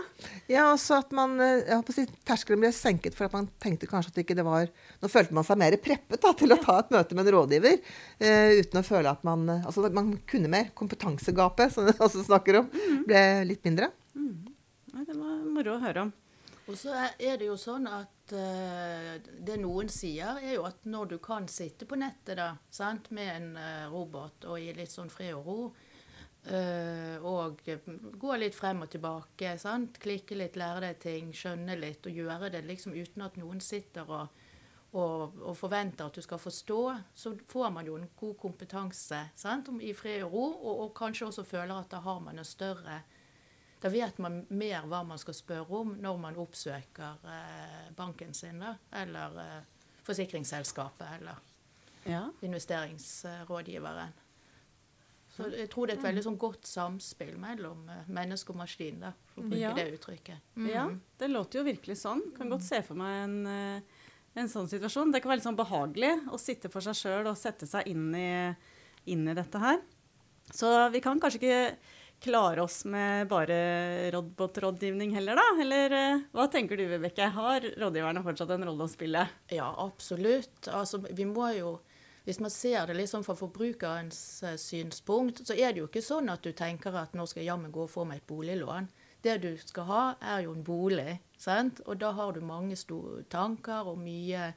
Ja, 0.49 0.63
også 0.71 0.97
at 0.97 1.13
man, 1.13 1.35
eh, 1.39 1.61
jeg 1.61 1.77
håper 1.77 1.93
å 1.93 1.97
si, 1.99 2.05
Terskelen 2.25 2.63
ble 2.63 2.71
senket 2.73 3.13
for 3.13 3.27
at 3.27 3.35
man 3.37 3.45
tenkte 3.61 3.85
kanskje 3.85 4.09
at 4.09 4.17
det 4.17 4.25
ikke 4.25 4.39
det 4.39 4.47
var 4.47 4.65
Nå 4.97 5.11
følte 5.13 5.37
man 5.37 5.45
seg 5.45 5.61
mer 5.61 5.77
preppet 5.77 6.25
da, 6.25 6.33
til 6.33 6.55
å 6.55 6.57
ta 6.63 6.79
et 6.81 6.89
møte 6.97 7.13
med 7.13 7.27
en 7.27 7.35
rådgiver. 7.37 7.77
Uh, 8.17 8.57
uten 8.63 8.81
å 8.81 8.85
føle 8.87 9.13
at 9.13 9.21
man 9.27 9.45
Altså 9.59 9.85
at 9.85 9.93
man 9.93 10.15
kunne 10.25 10.49
mer. 10.49 10.73
Kompetansegapet, 10.73 11.77
som 11.77 11.85
vi 11.85 11.93
også 12.09 12.25
snakker 12.25 12.63
om, 12.63 12.73
mm. 12.73 13.05
ble 13.05 13.23
litt 13.53 13.61
mindre. 13.69 13.91
Mm. 14.17 14.55
Ja, 14.95 15.05
det 15.05 15.21
var 15.21 15.37
moro 15.45 15.77
å 15.77 15.83
høre 15.85 16.07
om. 16.07 16.15
Og 16.65 16.81
så 16.81 16.97
er 16.97 17.37
det 17.37 17.45
jo 17.45 17.61
sånn 17.61 17.85
at 17.85 18.09
det 18.31 19.57
noen 19.61 19.89
sier, 19.91 20.39
er 20.41 20.57
jo 20.57 20.65
at 20.67 20.85
når 20.89 21.13
du 21.13 21.17
kan 21.23 21.47
sitte 21.51 21.87
på 21.87 21.99
nettet 21.99 22.39
da, 22.39 22.51
sant, 22.69 23.11
med 23.15 23.29
en 23.33 23.51
uh, 23.57 23.91
robot 23.93 24.47
og 24.51 24.59
i 24.61 24.73
litt 24.75 24.91
sånn 24.91 25.11
fred 25.13 25.35
og 25.37 25.47
ro, 25.47 25.59
uh, 26.49 27.15
og 27.23 27.63
gå 28.19 28.39
litt 28.39 28.57
frem 28.57 28.83
og 28.85 28.91
tilbake, 28.93 29.55
sant, 29.61 29.99
klikke 30.03 30.37
litt, 30.39 30.59
lære 30.59 30.89
deg 30.89 30.99
ting, 31.03 31.31
skjønne 31.35 31.79
litt, 31.79 32.05
og 32.07 32.19
gjøre 32.21 32.51
det 32.53 32.65
liksom 32.67 32.97
uten 32.97 33.25
at 33.27 33.39
noen 33.39 33.63
sitter 33.63 34.09
og, 34.09 34.43
og, 34.97 35.37
og 35.43 35.53
forventer 35.59 36.07
at 36.07 36.17
du 36.17 36.25
skal 36.25 36.41
forstå, 36.41 36.81
så 37.15 37.35
får 37.51 37.71
man 37.75 37.87
jo 37.87 37.99
en 37.99 38.09
god 38.19 38.35
kompetanse 38.41 39.23
sant, 39.35 39.71
i 39.81 39.93
fred 39.95 40.25
og 40.27 40.33
ro, 40.33 40.49
og, 40.57 40.73
og 40.87 40.97
kanskje 40.97 41.29
også 41.31 41.47
føler 41.47 41.77
at 41.77 41.93
da 41.95 42.03
har 42.05 42.19
man 42.23 42.41
en 42.41 42.47
større 42.47 43.01
da 43.81 43.89
vet 43.93 44.17
man 44.17 44.39
mer 44.49 44.85
hva 44.89 45.03
man 45.05 45.19
skal 45.21 45.35
spørre 45.37 45.81
om 45.81 45.95
når 46.01 46.21
man 46.21 46.37
oppsøker 46.41 47.27
eh, 47.29 47.89
banken 47.97 48.33
sin, 48.33 48.61
da, 48.63 48.73
eller 49.01 49.41
eh, 49.43 49.91
forsikringsselskapet, 50.07 51.19
eller 51.19 51.43
ja. 52.09 52.23
investeringsrådgiveren. 52.41 54.15
Så 55.37 55.51
jeg 55.53 55.69
tror 55.69 55.85
det 55.85 55.93
er 55.93 55.99
et 55.99 56.07
veldig 56.07 56.23
sånn 56.25 56.39
godt 56.41 56.65
samspill 56.65 57.35
mellom 57.41 57.83
eh, 57.93 58.09
menneske 58.09 58.55
og 58.55 58.57
maskin, 58.63 59.03
da, 59.03 59.11
for 59.33 59.43
å 59.43 59.51
bruke 59.51 59.61
ja. 59.61 59.75
det 59.77 59.85
uttrykket. 59.99 60.55
Mm. 60.55 60.71
Ja, 60.71 60.87
det 61.21 61.29
låter 61.29 61.61
jo 61.61 61.67
virkelig 61.67 61.99
sånn. 62.01 62.23
Kan 62.37 62.49
godt 62.53 62.65
se 62.65 62.81
for 62.87 62.97
meg 62.97 63.19
en, 63.27 63.37
en 64.41 64.49
sånn 64.49 64.71
situasjon. 64.71 65.13
Det 65.13 65.21
kan 65.21 65.35
være 65.35 65.43
litt 65.43 65.49
sånn 65.51 65.59
behagelig 65.59 66.15
å 66.33 66.41
sitte 66.41 66.73
for 66.73 66.85
seg 66.85 66.97
sjøl 66.97 67.29
og 67.29 67.37
sette 67.37 67.69
seg 67.69 67.93
inn 67.93 68.09
i, 68.17 68.31
inn 69.13 69.29
i 69.29 69.37
dette 69.37 69.61
her. 69.61 69.85
Så 70.55 70.71
vi 70.89 71.03
kan 71.03 71.21
kanskje 71.21 71.43
ikke 71.43 71.61
klare 72.23 72.63
oss 72.63 72.85
med 72.85 73.27
bare 73.27 74.11
robotrådgivning 74.11 75.15
heller, 75.15 75.39
da? 75.39 75.61
Eller 75.61 75.95
uh, 75.95 76.23
hva 76.35 76.47
tenker 76.51 76.77
du, 76.79 76.85
Vibeke? 76.89 77.29
Har 77.35 77.65
rådgiverne 77.77 78.23
fortsatt 78.25 78.53
en 78.55 78.67
rolle 78.69 78.87
å 78.87 78.91
spille? 78.91 79.27
Ja, 79.53 79.69
absolutt. 79.83 80.67
Altså, 80.67 81.01
vi 81.09 81.27
må 81.29 81.51
jo 81.57 81.77
hvis 82.27 82.41
man 82.43 82.51
ser 82.51 82.89
det 82.89 82.97
liksom 82.97 83.23
fra 83.23 83.37
forbrukerens 83.39 84.21
uh, 84.43 84.55
synspunkt, 84.59 85.45
så 85.47 85.55
er 85.55 85.71
det 85.71 85.83
jo 85.83 85.87
ikke 85.87 86.03
sånn 86.03 86.27
at 86.33 86.43
du 86.43 86.51
tenker 86.51 86.95
at 86.99 87.13
nå 87.15 87.23
skal 87.29 87.45
jeg 87.45 87.53
jammen 87.53 87.71
gå 87.71 87.85
og 87.85 87.93
få 87.93 88.03
meg 88.07 88.19
et 88.19 88.27
boliglån. 88.27 88.89
Det 89.23 89.37
du 89.45 89.53
skal 89.61 89.87
ha, 89.87 90.01
er 90.35 90.43
jo 90.43 90.57
en 90.57 90.65
bolig. 90.67 91.21
Sant? 91.39 91.79
Og 91.87 92.01
da 92.01 92.11
har 92.17 92.35
du 92.35 92.43
mange 92.43 92.75
store 92.75 93.23
tanker 93.31 93.87
og 93.87 94.01
mye 94.01 94.49
Eh, 94.49 94.53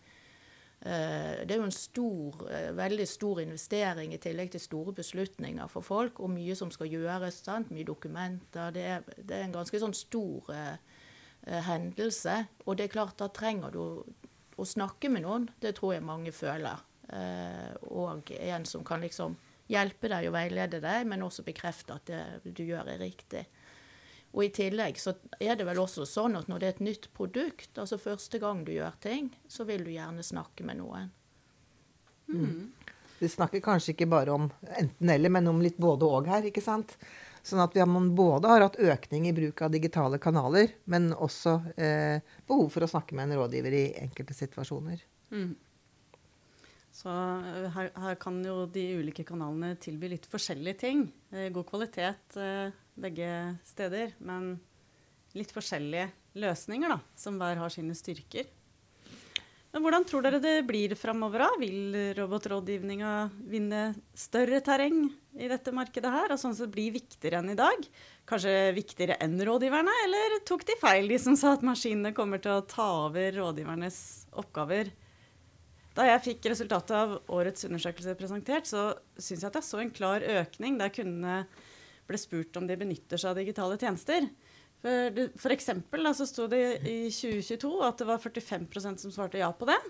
det 0.81 1.53
er 1.53 1.59
jo 1.61 1.67
en 1.67 1.75
stor, 1.75 2.39
eh, 2.49 2.71
veldig 2.73 3.07
stor 3.09 3.41
investering 3.43 4.15
i 4.15 4.21
tillegg 4.23 4.55
til 4.55 4.63
store 4.65 4.95
beslutninger 4.97 5.69
for 5.69 5.85
folk, 5.85 6.21
og 6.25 6.33
mye 6.33 6.57
som 6.57 6.71
skal 6.73 6.89
gjøres. 6.89 7.43
Sant? 7.45 7.71
Mye 7.71 7.85
dokumenter. 7.85 8.73
Det 8.73 8.87
er, 8.89 9.05
det 9.19 9.37
er, 9.37 9.45
en 9.45 9.59
ganske 9.59 9.81
sånn 9.83 9.97
stor 9.97 10.49
eh, 10.55 10.79
eh, 11.47 11.61
hendelse. 11.69 12.39
Og 12.65 12.79
det 12.79 12.89
er 12.89 12.95
klart, 12.97 13.19
da 13.21 13.29
trenger 13.29 13.77
du 13.77 13.83
å 14.57 14.65
snakke 14.65 15.13
med 15.13 15.27
noen. 15.27 15.51
Det 15.61 15.75
tror 15.77 15.99
jeg 15.99 16.07
mange 16.07 16.33
føler. 16.33 16.81
Eh, 17.13 17.77
og 17.93 18.33
en 18.39 18.65
som 18.65 18.85
kan 18.87 19.05
liksom 19.05 19.37
hjelpe 19.71 20.09
deg 20.11 20.31
og 20.31 20.35
veilede 20.35 20.81
deg, 20.83 21.05
men 21.07 21.29
også 21.29 21.45
bekrefte 21.47 22.01
at 22.01 22.09
det 22.09 22.55
du 22.57 22.65
gjør, 22.65 22.89
er 22.89 23.05
riktig. 23.05 23.45
Og 24.31 24.45
i 24.47 24.51
tillegg 24.55 24.99
så 25.03 25.17
er 25.43 25.57
det 25.59 25.67
vel 25.67 25.81
også 25.83 26.07
sånn 26.07 26.39
at 26.39 26.51
når 26.51 26.61
det 26.61 26.69
er 26.69 26.77
et 26.77 26.85
nytt 26.87 27.09
produkt, 27.17 27.73
altså 27.75 27.99
første 27.99 28.39
gang 28.43 28.63
du 28.67 28.73
gjør 28.77 28.95
ting, 29.03 29.33
så 29.51 29.67
vil 29.67 29.83
du 29.87 29.91
gjerne 29.91 30.23
snakke 30.27 30.67
med 30.67 30.79
noen. 30.79 31.11
Mm. 32.31 32.69
Vi 33.21 33.29
snakker 33.29 33.63
kanskje 33.65 33.93
ikke 33.93 34.09
bare 34.09 34.33
om 34.33 34.47
enten-eller, 34.79 35.33
men 35.35 35.51
om 35.51 35.59
litt 35.61 35.81
både 35.83 36.07
og 36.07 36.31
her, 36.31 36.47
ikke 36.47 36.63
sant? 36.65 36.95
Sånn 37.43 37.63
at 37.63 37.75
vi 37.75 37.83
har, 37.83 37.91
både 38.17 38.53
har 38.53 38.63
hatt 38.65 38.79
økning 38.79 39.27
i 39.29 39.35
bruk 39.37 39.63
av 39.65 39.73
digitale 39.73 40.21
kanaler, 40.23 40.77
men 40.93 41.11
også 41.17 41.57
eh, 41.75 42.23
behov 42.49 42.69
for 42.73 42.85
å 42.85 42.91
snakke 42.91 43.17
med 43.17 43.29
en 43.29 43.41
rådgiver 43.41 43.77
i 43.77 43.85
enkelte 44.05 44.37
situasjoner. 44.37 45.03
Mm. 45.35 45.51
Så 47.01 47.11
eh, 47.11 47.69
her, 47.75 47.91
her, 47.97 48.19
kan 48.21 48.39
jo 48.45 48.65
de 48.73 48.85
ulike 49.01 49.25
kanalene 49.27 49.75
tilby 49.81 50.13
litt 50.15 50.29
forskjellige 50.31 50.81
ting. 50.85 51.07
Eh, 51.33 51.49
god 51.55 51.69
kvalitet. 51.71 52.37
Eh, 52.37 52.73
begge 52.99 53.31
steder. 53.69 54.15
Men 54.19 54.57
litt 55.37 55.53
forskjellige 55.55 56.09
løsninger, 56.41 56.91
da, 56.91 56.99
som 57.19 57.39
hver 57.39 57.61
har 57.61 57.73
sine 57.75 57.95
styrker. 57.99 58.49
Men 59.71 59.85
hvordan 59.85 60.03
tror 60.07 60.25
dere 60.27 60.41
det 60.43 60.57
blir 60.67 60.97
framover? 60.99 61.45
Vil 61.61 61.95
robotrådgivninga 62.19 63.11
vinne 63.53 63.83
større 64.19 64.59
terreng 64.67 65.05
i 65.39 65.47
dette 65.51 65.71
markedet 65.75 66.11
her, 66.11 66.33
og 66.35 66.41
sånn 66.43 66.57
sett 66.59 66.73
bli 66.75 66.89
viktigere 66.97 67.39
enn 67.39 67.53
i 67.53 67.59
dag? 67.59 67.85
Kanskje 68.27 68.73
viktigere 68.75 69.21
enn 69.23 69.39
rådgiverne, 69.47 69.95
eller 70.09 70.41
tok 70.49 70.67
de 70.67 70.75
feil, 70.81 71.07
de 71.07 71.21
som 71.23 71.39
sa 71.39 71.55
at 71.55 71.63
maskinene 71.67 72.11
kommer 72.17 72.43
til 72.43 72.57
å 72.57 72.67
ta 72.67 72.89
over 73.07 73.31
rådgivernes 73.39 74.01
oppgaver? 74.43 74.91
Da 75.95 76.09
jeg 76.09 76.25
fikk 76.27 76.51
resultatet 76.51 76.97
av 76.97 77.17
årets 77.31 77.67
undersøkelse 77.67 78.19
presentert, 78.19 78.67
så 78.67 78.91
syns 79.15 79.45
jeg 79.45 79.53
at 79.53 79.61
jeg 79.61 79.69
så 79.71 79.83
en 79.85 79.95
klar 79.95 80.27
økning 80.43 80.83
der 80.83 80.91
kundene 80.95 81.45
ble 82.11 82.21
spurt 82.21 82.59
om 82.61 82.67
de 82.69 82.79
benytter 82.81 83.21
seg 83.21 83.33
av 83.33 83.41
digitale 83.41 83.79
tjenester. 83.81 84.29
For, 84.81 85.27
for 85.37 85.53
eksempel 85.53 86.09
så 86.17 86.25
sto 86.25 86.47
det 86.49 86.63
i 86.89 86.99
2022 87.13 87.73
at 87.85 88.01
det 88.01 88.07
var 88.09 88.23
45% 88.23 89.03
som 89.05 89.13
svarte 89.13 89.43
ja 89.43 89.51
på 89.53 89.69
det. 89.69 89.81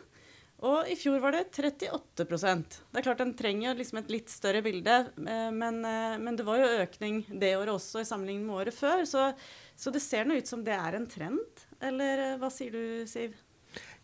Og 0.66 0.88
i 0.92 0.96
fjor 0.98 1.20
var 1.22 1.32
det 1.32 1.46
38% 1.56 2.74
Det 2.92 3.00
er 3.00 3.04
klart 3.04 3.20
Den 3.22 3.32
trenger 3.36 3.78
liksom 3.78 4.02
et 4.02 4.10
litt 4.12 4.32
større 4.32 4.60
bilde, 4.64 4.96
eh, 5.16 5.50
men, 5.56 5.80
eh, 5.84 6.16
men, 6.20 6.36
det 6.36 6.44
var 6.44 6.60
jo 6.60 6.82
økning 6.82 7.22
det 7.30 7.54
året 7.56 7.72
også 7.72 8.02
i 8.02 8.08
sammenligning 8.08 8.44
med 8.46 8.58
året 8.60 8.76
før. 8.76 9.04
Så, 9.08 9.30
så 9.76 9.92
det 9.92 10.02
ser 10.04 10.28
nå 10.28 10.36
ut 10.36 10.50
som 10.50 10.64
det 10.64 10.76
er 10.76 10.98
en 10.98 11.08
trend. 11.08 11.64
Eller 11.80 12.24
eh, 12.26 12.36
hva 12.40 12.52
sier 12.52 12.76
du, 12.76 13.06
Siv? 13.08 13.38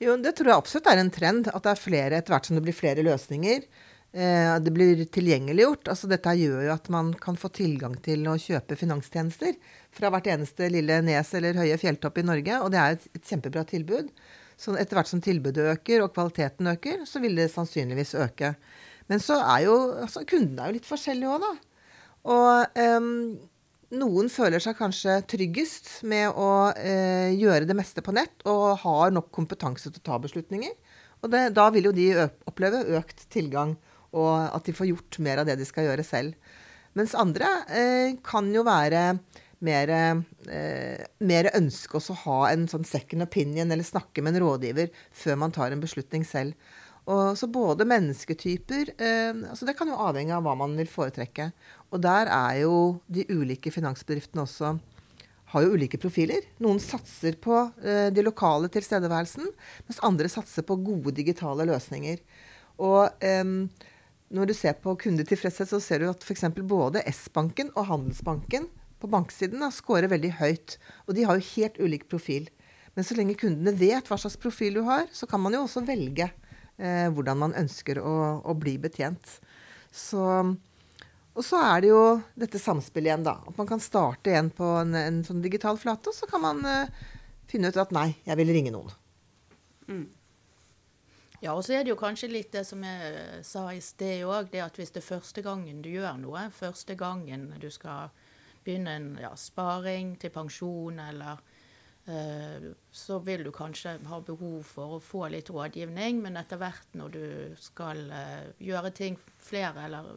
Jo, 0.01 0.17
Det 0.17 0.33
tror 0.39 0.53
jeg 0.53 0.63
absolutt 0.63 0.89
er 0.93 1.03
en 1.03 1.13
trend. 1.13 1.53
At 1.53 1.67
det 1.67 1.75
er 1.75 1.83
flere 1.83 2.23
etter 2.23 2.37
hvert 2.37 2.49
som 2.49 2.57
det 2.57 2.65
blir 2.65 2.77
flere 2.77 3.05
løsninger. 3.05 3.69
Eh, 4.17 4.61
det 4.65 4.73
blir 4.73 5.03
tilgjengeliggjort. 5.13 5.91
Altså, 5.93 6.09
dette 6.09 6.33
gjør 6.41 6.63
jo 6.65 6.73
at 6.73 6.87
man 6.93 7.11
kan 7.21 7.37
få 7.37 7.51
tilgang 7.53 7.99
til 8.01 8.23
å 8.31 8.39
kjøpe 8.41 8.79
finanstjenester 8.81 9.59
fra 9.93 10.09
hvert 10.13 10.31
eneste 10.33 10.71
lille 10.73 11.03
nes 11.05 11.33
eller 11.37 11.59
høye 11.61 11.77
fjelltopp 11.81 12.23
i 12.23 12.25
Norge, 12.25 12.61
og 12.65 12.71
det 12.73 12.79
er 12.81 12.95
et, 12.95 13.05
et 13.19 13.33
kjempebra 13.33 13.67
tilbud. 13.69 14.09
Så 14.57 14.73
etter 14.81 14.97
hvert 14.97 15.11
som 15.11 15.21
tilbudet 15.21 15.67
øker 15.75 16.07
og 16.07 16.15
kvaliteten 16.15 16.71
øker, 16.73 17.03
så 17.05 17.21
vil 17.21 17.37
det 17.37 17.51
sannsynligvis 17.53 18.15
øke. 18.23 18.55
Men 19.13 19.21
så 19.21 19.37
er 19.43 19.67
jo 19.67 19.75
altså, 20.07 20.25
kundene 20.25 20.65
er 20.65 20.73
jo 20.73 20.79
litt 20.79 20.89
forskjellige 20.89 21.35
òg, 21.35 21.45
da. 21.45 21.99
Og 22.33 22.81
um, 22.97 23.11
noen 24.01 24.31
føler 24.33 24.65
seg 24.65 24.79
kanskje 24.79 25.19
tryggest 25.29 25.91
med 26.09 26.33
å 26.33 26.49
uh, 26.73 27.29
gjøre 27.37 27.69
det 27.69 27.77
meste 27.77 28.01
på 28.03 28.17
nett 28.17 28.49
og 28.49 28.81
har 28.81 29.13
nok 29.13 29.29
kompetanse 29.37 29.93
til 29.93 30.01
å 30.01 30.07
ta 30.09 30.17
beslutninger. 30.25 30.73
Og 31.21 31.31
det, 31.37 31.51
da 31.59 31.69
vil 31.75 31.91
jo 31.91 31.95
de 31.95 32.09
oppleve 32.49 32.81
økt 32.97 33.29
tilgang 33.35 33.77
og 34.17 34.33
at 34.57 34.67
de 34.67 34.75
får 34.77 34.91
gjort 34.91 35.21
mer 35.25 35.43
av 35.43 35.49
det 35.49 35.59
de 35.61 35.69
skal 35.69 35.89
gjøre 35.91 36.07
selv. 36.07 36.55
Mens 36.97 37.13
andre 37.19 37.51
eh, 37.69 38.17
kan 38.25 38.49
jo 38.55 38.65
være 38.67 39.03
mer, 39.65 39.93
eh, 39.93 41.05
mer 41.21 41.51
ønske 41.57 42.01
å 42.01 42.19
ha 42.25 42.41
en 42.51 42.65
sånn 42.71 42.87
second 42.89 43.27
opinion 43.27 43.71
eller 43.71 43.85
snakke 43.87 44.25
med 44.25 44.37
en 44.37 44.47
rådgiver 44.47 44.93
før 45.13 45.41
man 45.45 45.55
tar 45.55 45.73
en 45.73 45.85
beslutning 45.85 46.25
selv. 46.25 46.57
Og, 47.07 47.37
så 47.39 47.47
både 47.47 47.87
mennesketyper 47.87 48.89
eh, 48.99 49.31
altså 49.47 49.69
Det 49.69 49.77
kan 49.79 49.87
jo 49.87 49.99
avhenge 50.09 50.35
av 50.35 50.43
hva 50.43 50.57
man 50.59 50.75
vil 50.79 50.91
foretrekke. 50.91 51.53
Og 51.95 52.03
der 52.03 52.31
er 52.33 52.63
jo 52.65 52.77
de 53.07 53.27
ulike 53.31 53.71
finansbedriftene 53.71 54.43
også 54.43 54.75
har 55.53 55.63
jo 55.63 55.77
ulike 55.79 56.01
profiler. 56.03 56.43
Noen 56.63 56.81
satser 56.83 57.37
på 57.39 57.55
eh, 57.85 58.09
de 58.11 58.25
lokale 58.27 58.71
tilstedeværelsen, 58.73 59.47
mens 59.87 60.03
andre 60.07 60.31
satser 60.33 60.67
på 60.67 60.79
gode 60.83 61.15
digitale 61.15 61.69
løsninger. 61.71 62.19
Og 62.83 63.23
eh, 63.23 63.45
når 64.35 64.51
du 64.51 64.55
ser 64.59 64.75
på 64.83 64.97
kundetilfredshet, 64.99 65.71
så 65.71 65.81
ser 65.83 66.03
du 66.03 66.09
at 66.11 66.25
f.eks. 66.25 66.49
både 66.67 67.03
S-banken 67.13 67.71
og 67.77 67.87
Handelsbanken 67.91 68.67
på 68.99 69.11
banksiden 69.13 69.63
da, 69.63 69.71
scorer 69.75 70.11
veldig 70.11 70.33
høyt. 70.41 70.77
Og 71.07 71.15
de 71.17 71.27
har 71.29 71.39
jo 71.39 71.51
helt 71.55 71.79
ulik 71.79 72.09
profil. 72.11 72.49
Men 72.97 73.07
så 73.07 73.17
lenge 73.19 73.37
kundene 73.39 73.77
vet 73.77 74.09
hva 74.09 74.19
slags 74.19 74.39
profil 74.41 74.81
du 74.81 74.83
har, 74.89 75.07
så 75.13 75.29
kan 75.31 75.43
man 75.45 75.55
jo 75.55 75.63
også 75.67 75.85
velge 75.87 76.27
eh, 76.27 77.07
hvordan 77.13 77.43
man 77.45 77.57
ønsker 77.61 78.01
å, 78.01 78.17
å 78.43 78.57
bli 78.59 78.77
betjent. 78.83 79.37
Så, 79.93 80.25
og 81.37 81.45
så 81.45 81.61
er 81.69 81.85
det 81.85 81.93
jo 81.93 82.03
dette 82.35 82.61
samspillet 82.61 83.13
igjen, 83.13 83.27
da. 83.29 83.39
At 83.47 83.61
man 83.61 83.69
kan 83.69 83.85
starte 83.85 84.33
igjen 84.33 84.51
på 84.57 84.73
en, 84.81 84.97
en 84.99 85.23
sånn 85.29 85.45
digital 85.45 85.79
flate, 85.81 86.11
og 86.11 86.17
så 86.17 86.29
kan 86.31 86.43
man 86.43 86.65
eh, 86.67 87.05
finne 87.51 87.71
ut 87.71 87.79
at 87.85 87.95
nei, 87.95 88.09
jeg 88.27 88.41
vil 88.41 88.55
ringe 88.57 88.75
noen. 88.75 88.97
Mm. 89.87 90.07
Ja, 91.43 91.53
og 91.53 91.65
så 91.67 91.77
er 91.77 91.85
det 91.85 91.93
jo 91.93 91.99
kanskje 92.01 92.31
litt 92.33 92.55
det 92.55 92.65
som 92.65 92.85
jeg 92.87 93.43
sa 93.45 93.67
i 93.75 93.83
sted 93.85 94.25
òg, 94.25 94.49
det 94.53 94.63
at 94.65 94.79
hvis 94.81 94.95
det 94.95 95.03
er 95.03 95.11
første 95.11 95.45
gangen 95.45 95.83
du 95.85 95.91
gjør 95.93 96.17
noe, 96.23 96.47
første 96.55 96.97
gangen 96.97 97.51
du 97.61 97.69
skal 97.73 98.15
begynne 98.65 98.97
en 98.99 99.11
ja, 99.21 99.35
sparing 99.39 100.17
til 100.21 100.33
pensjon 100.35 100.99
eller 101.03 101.43
eh, 102.09 102.71
så 102.91 103.19
vil 103.27 103.45
du 103.47 103.53
kanskje 103.55 103.99
ha 104.09 104.21
behov 104.25 104.65
for 104.67 104.97
å 104.97 105.03
få 105.03 105.27
litt 105.35 105.53
rådgivning, 105.53 106.23
men 106.25 106.41
etter 106.41 106.61
hvert 106.61 106.97
når 106.99 107.15
du 107.15 107.27
skal 107.61 108.07
eh, 108.11 108.49
gjøre 108.65 108.95
ting 108.97 109.21
flere 109.39 109.87
eller 109.87 110.09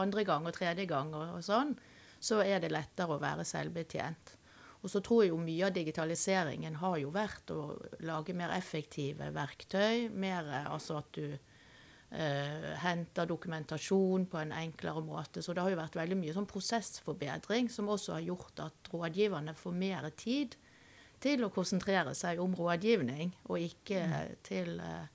andre 0.00 0.24
gang 0.26 0.48
og 0.48 0.56
tredje 0.56 0.88
gang 0.90 1.12
og, 1.14 1.36
og 1.36 1.44
sånn, 1.44 1.76
så 2.24 2.40
er 2.42 2.64
det 2.64 2.72
lettere 2.72 3.14
å 3.14 3.22
være 3.22 3.44
selvbetjent. 3.46 4.38
Og 4.84 4.92
så 4.92 5.00
tror 5.00 5.24
jeg 5.24 5.32
jo 5.32 5.40
mye 5.40 5.64
av 5.64 5.72
digitaliseringen 5.72 6.76
har 6.82 6.98
jo 7.00 7.10
vært 7.14 7.50
å 7.54 7.72
lage 8.04 8.36
mer 8.36 8.52
effektive 8.52 9.30
verktøy. 9.32 10.10
Mer 10.12 10.50
altså 10.60 10.98
at 11.00 11.08
du 11.16 11.24
eh, 11.32 12.66
henter 12.82 13.30
dokumentasjon 13.30 14.26
på 14.28 14.42
en 14.42 14.52
enklere 14.52 15.00
måte. 15.06 15.40
Så 15.40 15.56
det 15.56 15.64
har 15.64 15.72
jo 15.72 15.80
vært 15.80 15.96
veldig 15.96 16.18
mye 16.20 16.36
sånn 16.36 16.50
prosessforbedring 16.50 17.72
som 17.72 17.88
også 17.88 18.18
har 18.18 18.28
gjort 18.28 18.60
at 18.66 18.92
rådgiverne 18.92 19.56
får 19.56 19.80
mer 19.80 20.10
tid 20.20 20.58
til 21.24 21.46
å 21.46 21.52
konsentrere 21.54 22.12
seg 22.12 22.42
om 22.42 22.52
rådgivning, 22.58 23.32
og 23.48 23.62
ikke 23.64 24.02
mm. 24.04 24.32
til 24.44 24.76
eh, 24.84 25.06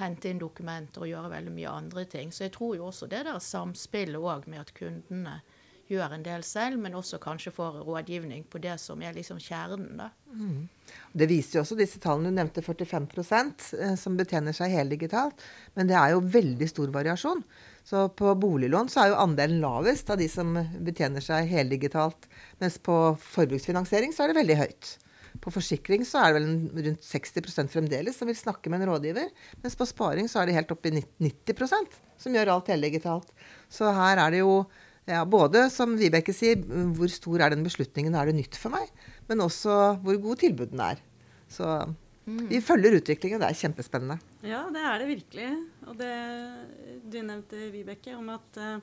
hente 0.00 0.30
inn 0.30 0.40
dokumenter 0.40 1.04
og 1.04 1.10
gjøre 1.10 1.32
veldig 1.32 1.52
mye 1.52 1.76
andre 1.84 2.06
ting. 2.08 2.32
Så 2.32 2.46
jeg 2.46 2.56
tror 2.56 2.76
jo 2.78 2.88
også 2.88 3.08
det 3.12 3.26
der 3.28 3.40
samspillet 3.42 4.20
òg 4.20 4.48
med 4.48 4.64
at 4.64 4.72
kundene 4.76 5.40
gjør 5.90 6.16
en 6.16 6.24
del 6.24 6.42
selv, 6.46 6.80
men 6.82 6.96
også 6.98 7.20
kanskje 7.22 7.52
får 7.54 7.80
rådgivning 7.86 8.44
på 8.50 8.60
det 8.62 8.74
som 8.82 9.02
er 9.02 9.14
liksom 9.16 9.38
kjernen. 9.42 9.96
da. 10.00 10.10
Mm. 10.32 10.66
Det 11.12 11.28
viser 11.30 11.58
jo 11.58 11.62
også 11.64 11.78
disse 11.78 12.00
tallene. 12.02 12.32
Du 12.32 12.38
nevnte 12.40 12.64
45 12.64 13.08
eh, 13.78 13.94
som 13.98 14.18
betjener 14.18 14.56
seg 14.56 14.74
heldigitalt. 14.74 15.42
Men 15.74 15.90
det 15.90 15.96
er 15.98 16.14
jo 16.14 16.20
veldig 16.20 16.68
stor 16.70 16.92
variasjon. 16.94 17.42
Så 17.86 18.08
på 18.18 18.34
boliglån 18.34 18.90
så 18.90 19.04
er 19.04 19.12
jo 19.12 19.22
andelen 19.22 19.62
lavest 19.62 20.10
av 20.10 20.18
de 20.18 20.28
som 20.30 20.54
betjener 20.86 21.24
seg 21.24 21.50
heldigitalt. 21.50 22.28
Mens 22.62 22.78
på 22.78 23.16
forbruksfinansiering 23.32 24.14
så 24.14 24.24
er 24.24 24.32
det 24.32 24.40
veldig 24.40 24.62
høyt. 24.62 24.96
På 25.42 25.52
forsikring 25.52 26.04
så 26.08 26.22
er 26.22 26.32
det 26.32 26.40
vel 26.40 26.86
rundt 26.88 27.04
60% 27.04 27.70
fremdeles 27.72 28.16
som 28.18 28.28
vil 28.28 28.38
snakke 28.38 28.72
med 28.72 28.82
en 28.82 28.90
rådgiver. 28.90 29.30
Mens 29.62 29.76
på 29.78 29.86
sparing 29.88 30.30
så 30.32 30.40
er 30.40 30.48
det 30.48 30.56
helt 30.56 30.72
oppi 30.72 30.92
i 30.92 31.04
90% 31.28 32.00
som 32.20 32.34
gjør 32.34 32.54
alt 32.54 32.70
heldigitalt. 32.72 33.32
Så 33.68 33.90
her 33.92 34.20
er 34.22 34.32
det 34.32 34.42
jo 34.42 34.64
ja, 35.06 35.20
både, 35.28 35.68
som 35.70 35.94
Vibeke 35.98 36.34
sier, 36.34 36.58
hvor 36.96 37.10
stor 37.12 37.44
er 37.44 37.54
den 37.54 37.62
beslutningen, 37.66 38.16
er 38.18 38.26
det 38.26 38.40
nytt 38.40 38.58
for 38.58 38.74
meg? 38.74 38.90
Men 39.30 39.44
også 39.44 39.96
hvor 40.02 40.18
god 40.22 40.42
tilbudene 40.42 40.90
er. 40.96 41.02
Så 41.52 41.68
mm. 42.26 42.48
vi 42.50 42.60
følger 42.64 42.98
utviklingen. 42.98 43.38
Det 43.42 43.50
er 43.52 43.60
kjempespennende. 43.60 44.18
Ja, 44.42 44.64
det 44.74 44.82
er 44.82 44.98
det 45.02 45.08
virkelig. 45.12 45.52
Og 45.86 46.00
det 46.00 46.12
du 47.06 47.20
nevnte, 47.20 47.68
Vibeke, 47.70 48.16
om 48.18 48.32
at 48.34 48.58
uh, 48.58 48.80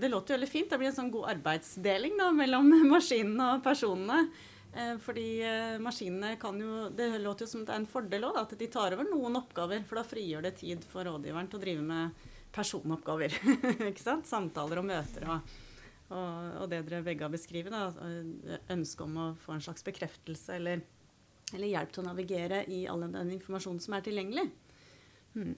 det 0.00 0.08
låter 0.08 0.38
veldig 0.38 0.48
fint. 0.48 0.72
Det 0.72 0.80
blir 0.80 0.88
en 0.92 0.98
sånn 1.02 1.12
god 1.12 1.34
arbeidsdeling 1.34 2.16
da, 2.20 2.30
mellom 2.32 2.72
maskinene 2.94 3.58
og 3.58 3.66
personene. 3.66 4.24
Eh, 4.70 4.96
fordi 5.02 5.40
eh, 5.42 5.80
maskinene 5.82 6.36
kan 6.38 6.54
jo 6.62 6.84
Det 6.94 7.08
låter 7.18 7.42
jo 7.42 7.50
som 7.50 7.64
det 7.66 7.72
er 7.74 7.80
en 7.80 7.88
fordel 7.90 8.28
òg, 8.28 8.36
at 8.38 8.52
de 8.54 8.68
tar 8.70 8.94
over 8.94 9.08
noen 9.08 9.40
oppgaver. 9.40 9.82
For 9.88 9.98
da 9.98 10.06
frigjør 10.06 10.46
det 10.46 10.58
tid 10.60 10.84
for 10.92 11.04
rådgiveren 11.08 11.50
til 11.50 11.58
å 11.58 11.64
drive 11.64 11.86
med 11.86 12.28
personoppgaver. 12.54 13.34
ikke 13.90 14.02
sant? 14.02 14.28
Samtaler 14.28 14.82
og 14.82 14.88
møter 14.88 15.26
og, 15.30 15.52
og, 16.10 16.48
og 16.62 16.70
det 16.72 16.82
dere 16.88 17.04
begge 17.06 17.26
har 17.26 17.32
beskrevet. 17.32 17.76
Ønsket 18.72 19.04
om 19.06 19.20
å 19.20 19.28
få 19.42 19.56
en 19.56 19.64
slags 19.64 19.86
bekreftelse 19.86 20.56
eller, 20.58 20.82
eller, 21.54 21.68
hjelp 21.70 21.94
til 21.94 22.04
å 22.04 22.08
navigere 22.10 22.64
i 22.70 22.82
all 22.90 23.06
den 23.06 23.36
informasjonen 23.38 23.82
som 23.82 23.96
er 23.96 24.04
tilgjengelig. 24.06 24.48
Hmm. 25.36 25.54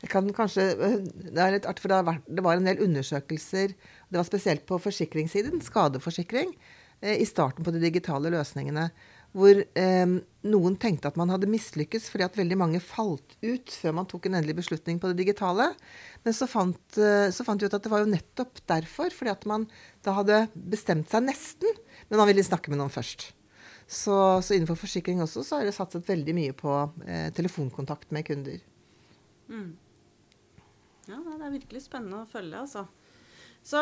Jeg 0.00 0.10
kan 0.10 0.26
kanskje, 0.34 0.64
det, 0.74 1.38
er 1.38 1.54
litt 1.54 1.66
artig, 1.68 1.84
for 1.84 1.92
det, 1.92 2.00
vært, 2.08 2.26
det 2.26 2.44
var 2.44 2.58
en 2.58 2.66
del 2.66 2.82
undersøkelser, 2.84 3.74
det 4.10 4.18
var 4.18 4.26
spesielt 4.26 4.64
på 4.68 4.80
forsikringssiden, 4.82 5.60
skadeforsikring, 5.64 6.52
i 7.00 7.24
starten 7.24 7.64
på 7.64 7.72
de 7.72 7.80
digitale 7.80 8.28
løsningene 8.32 8.90
hvor 9.36 9.60
eh, 9.62 10.12
noen 10.50 10.76
tenkte 10.80 11.10
at 11.10 11.18
man 11.20 11.30
hadde 11.30 11.50
mislykkes 11.50 12.08
fordi 12.10 12.24
at 12.26 12.38
veldig 12.38 12.56
mange 12.58 12.80
falt 12.82 13.36
ut 13.44 13.70
før 13.70 13.94
man 14.00 14.08
tok 14.10 14.26
en 14.26 14.38
endelig 14.40 14.56
beslutning 14.62 14.98
på 15.02 15.10
det 15.10 15.20
digitale. 15.22 15.68
Men 16.24 16.36
så 16.36 16.48
fant, 16.50 16.80
eh, 16.98 17.28
så 17.34 17.46
fant 17.46 17.62
vi 17.62 17.68
ut 17.70 17.76
at 17.76 17.84
det 17.84 17.92
var 17.92 18.02
jo 18.02 18.10
nettopp 18.10 18.62
derfor, 18.70 19.12
fordi 19.14 19.34
at 19.34 19.46
man 19.50 19.68
da 20.06 20.16
hadde 20.18 20.42
bestemt 20.54 21.12
seg 21.12 21.28
nesten, 21.28 21.78
men 22.08 22.22
man 22.22 22.30
ville 22.30 22.46
snakke 22.46 22.72
med 22.72 22.82
noen 22.82 22.92
først. 22.92 23.30
Så, 23.90 24.14
så 24.42 24.54
innenfor 24.54 24.78
forsikring 24.78 25.22
også 25.22 25.42
så 25.46 25.58
har 25.58 25.66
det 25.66 25.74
satset 25.74 26.06
veldig 26.06 26.34
mye 26.36 26.56
på 26.56 26.74
eh, 27.06 27.28
telefonkontakt 27.34 28.12
med 28.14 28.26
kunder. 28.26 28.58
Mm. 29.50 29.70
Ja, 31.10 31.18
det 31.18 31.42
er 31.42 31.54
virkelig 31.56 31.86
spennende 31.86 32.22
å 32.22 32.30
følge, 32.30 32.60
altså. 32.60 32.86
Så 33.70 33.80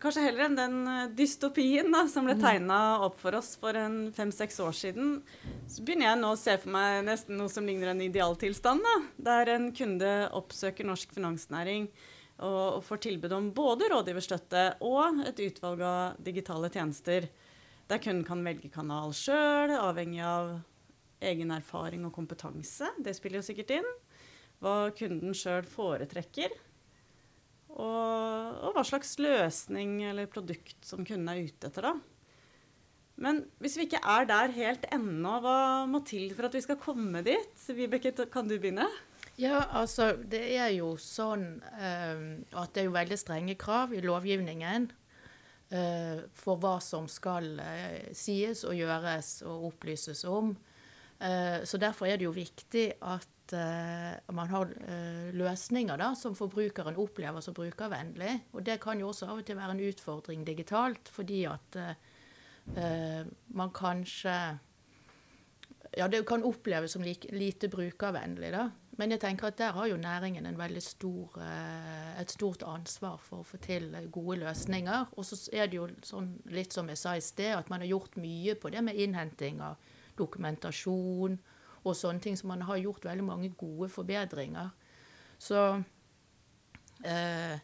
kanskje 0.00 0.22
heller 0.24 0.46
enn 0.46 0.56
den 0.56 0.76
eh, 0.88 1.08
dystopien 1.16 1.90
da, 1.92 2.04
som 2.08 2.24
ble 2.24 2.36
mm. 2.38 2.42
tegna 2.42 2.78
opp 3.04 3.18
for 3.20 3.36
oss 3.36 3.54
for 3.60 3.76
en 3.76 4.06
fem-seks 4.16 4.60
år 4.64 4.76
siden, 4.76 5.18
så 5.68 5.84
begynner 5.84 6.10
jeg 6.10 6.20
nå 6.22 6.30
å 6.32 6.38
se 6.38 6.54
for 6.62 6.72
meg 6.72 7.02
nesten 7.08 7.36
noe 7.36 7.52
som 7.52 7.66
ligner 7.68 7.92
en 7.92 8.04
idealtilstand. 8.06 8.84
da, 8.86 8.94
Der 9.30 9.52
en 9.56 9.68
kunde 9.76 10.12
oppsøker 10.38 10.88
norsk 10.88 11.12
finansnæring 11.16 11.90
og, 12.38 12.78
og 12.78 12.80
får 12.86 13.02
tilbud 13.08 13.34
om 13.36 13.50
både 13.52 13.90
rådgiverstøtte 13.92 14.64
og 14.86 15.20
et 15.28 15.42
utvalg 15.48 15.84
av 15.84 16.24
digitale 16.24 16.70
tjenester. 16.72 17.28
Der 17.88 18.00
kunden 18.04 18.24
kan 18.24 18.44
velge 18.44 18.70
kanal 18.72 19.12
sjøl, 19.16 19.74
avhengig 19.76 20.22
av 20.24 20.54
egen 21.24 21.52
erfaring 21.52 22.04
og 22.06 22.14
kompetanse. 22.14 22.94
Det 23.02 23.16
spiller 23.16 23.42
jo 23.42 23.48
sikkert 23.48 23.76
inn. 23.80 23.92
Hva 24.62 24.88
kunden 24.96 25.36
sjøl 25.36 25.66
foretrekker 25.68 26.54
og, 27.74 28.54
og, 28.64 28.70
hva 28.74 28.84
slags 28.86 29.16
løsning 29.20 30.00
eller 30.08 30.30
produkt 30.30 30.78
som 30.86 31.04
kunden 31.06 31.28
er 31.30 31.44
ute 31.46 31.68
etter, 31.70 31.90
da. 31.90 31.96
Men 33.18 33.42
hvis 33.58 33.74
vi 33.78 33.88
ikke 33.88 34.00
er 34.06 34.28
der 34.30 34.54
helt 34.54 34.86
ennå, 34.94 35.38
hva 35.42 35.58
må 35.90 36.00
til 36.06 36.30
for 36.36 36.46
at 36.46 36.54
vi 36.54 36.62
skal 36.62 36.78
komme 36.78 37.22
dit? 37.26 37.64
Vibeke, 37.74 38.14
kan 38.30 38.46
du 38.46 38.54
begynne? 38.56 38.86
Ja, 39.38 39.64
altså 39.80 40.12
det 40.18 40.44
er 40.58 40.70
jo 40.76 40.92
sånn 41.02 41.60
uh, 41.62 42.22
at 42.58 42.72
det 42.74 42.82
er 42.82 42.88
jo 42.88 42.94
veldig 42.94 43.18
strenge 43.18 43.58
krav 43.58 43.92
i 43.94 44.02
lovgivningen 44.02 44.88
uh, 45.74 46.24
for 46.38 46.62
hva 46.62 46.78
som 46.82 47.06
skal 47.10 47.52
uh, 47.58 48.08
sies 48.14 48.64
og 48.66 48.78
gjøres 48.78 49.36
og 49.46 49.70
opplyses 49.72 50.24
om. 50.26 50.56
Så 51.18 51.78
derfor 51.82 52.06
er 52.06 52.16
det 52.18 52.28
jo 52.28 52.30
viktig 52.30 52.84
at 53.02 53.54
uh, 53.54 54.34
man 54.34 54.50
har 54.52 54.70
uh, 54.70 55.30
løsninger 55.34 55.98
da, 55.98 56.12
som 56.14 56.36
forbrukeren 56.38 56.98
opplever 57.00 57.42
som 57.44 57.56
brukervennlig. 57.56 58.34
Og 58.52 58.64
det 58.66 58.78
kan 58.82 59.00
jo 59.00 59.10
også 59.10 59.26
av 59.26 59.40
og 59.40 59.46
til 59.46 59.58
være 59.58 59.76
en 59.76 59.84
utfordring 59.88 60.46
digitalt, 60.46 61.10
fordi 61.12 61.44
at 61.50 61.82
man 63.56 63.70
kanskje 63.72 64.58
Ja, 65.96 66.04
det 66.04 66.26
kan 66.28 66.42
oppleves 66.44 66.92
som 66.92 67.02
lite 67.02 67.70
brukervennlig, 67.72 68.50
da. 68.52 68.66
Men 69.00 69.14
jeg 69.14 69.22
tenker 69.22 69.48
at 69.48 69.56
der 69.56 69.72
har 69.72 69.86
jo 69.88 69.96
næringen 69.96 70.44
en 70.46 70.80
stor, 70.84 71.38
et 72.20 72.30
stort 72.30 72.62
ansvar 72.62 73.16
for 73.16 73.40
å 73.40 73.46
få 73.46 73.56
til 73.56 73.96
gode 74.12 74.36
løsninger. 74.42 75.06
Og 75.16 75.24
så 75.24 75.48
er 75.50 75.66
det 75.66 75.76
jo 75.76 75.88
sånn, 76.02 76.42
litt 76.52 76.76
som 76.76 76.88
jeg 76.88 76.98
sa 76.98 77.16
i 77.16 77.24
sted, 77.24 77.56
at 77.56 77.70
man 77.70 77.80
har 77.80 77.88
gjort 77.88 78.20
mye 78.20 78.54
på 78.54 78.68
det 78.68 78.84
med 78.84 79.00
innhenting 79.00 79.62
av 79.64 79.80
dokumentasjon 80.18 81.38
og 81.84 81.96
sånne 81.96 82.22
ting. 82.24 82.36
Så 82.38 82.48
man 82.50 82.64
har 82.68 82.80
gjort 82.82 83.06
veldig 83.08 83.24
mange 83.26 83.52
gode 83.58 83.88
forbedringer. 83.92 84.70
Så 85.38 85.62
eh, 87.06 87.56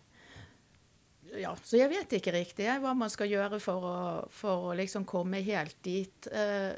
ja, 1.41 1.53
så 1.63 1.79
jeg 1.79 1.91
vet 1.91 2.17
ikke 2.19 2.35
riktig 2.35 2.69
hva 2.83 2.95
man 2.97 3.11
skal 3.13 3.31
gjøre 3.31 3.59
for 3.63 3.87
å, 3.89 3.97
for 4.33 4.71
å 4.71 4.75
liksom 4.79 5.07
komme 5.09 5.43
helt 5.45 5.77
dit. 5.85 6.29
Eh, 6.31 6.73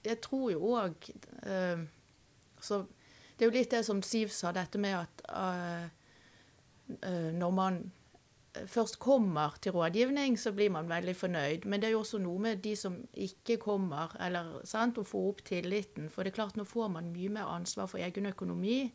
jeg 0.00 0.20
tror 0.24 0.46
jo 0.54 0.74
òg 0.80 1.10
eh, 1.44 1.82
Det 2.64 3.44
er 3.44 3.44
jo 3.44 3.52
litt 3.52 3.72
det 3.72 3.82
som 3.84 4.00
Siv 4.04 4.32
sa, 4.32 4.52
dette 4.56 4.80
med 4.80 4.96
at 4.96 5.24
eh, 5.28 5.88
når 7.36 7.52
man 7.54 7.82
først 8.66 8.98
kommer 8.98 9.54
til 9.62 9.72
rådgivning, 9.72 10.38
så 10.38 10.52
blir 10.52 10.70
man 10.70 10.88
veldig 10.88 11.16
fornøyd. 11.16 11.64
Men 11.64 11.80
det 11.80 11.88
er 11.88 11.92
jo 11.92 12.02
også 12.02 12.18
noe 12.18 12.38
med 12.38 12.56
de 12.64 12.76
som 12.76 12.96
ikke 13.14 13.56
kommer, 13.56 14.16
eller 14.20 14.60
sant, 14.64 14.98
å 14.98 15.06
få 15.06 15.22
opp 15.28 15.44
tilliten. 15.46 16.10
For 16.10 16.22
det 16.22 16.32
er 16.32 16.40
klart, 16.40 16.56
nå 16.56 16.64
får 16.64 16.90
man 16.96 17.12
mye 17.14 17.30
mer 17.30 17.52
ansvar 17.52 17.86
for 17.90 18.02
egen 18.02 18.26
økonomi. 18.26 18.92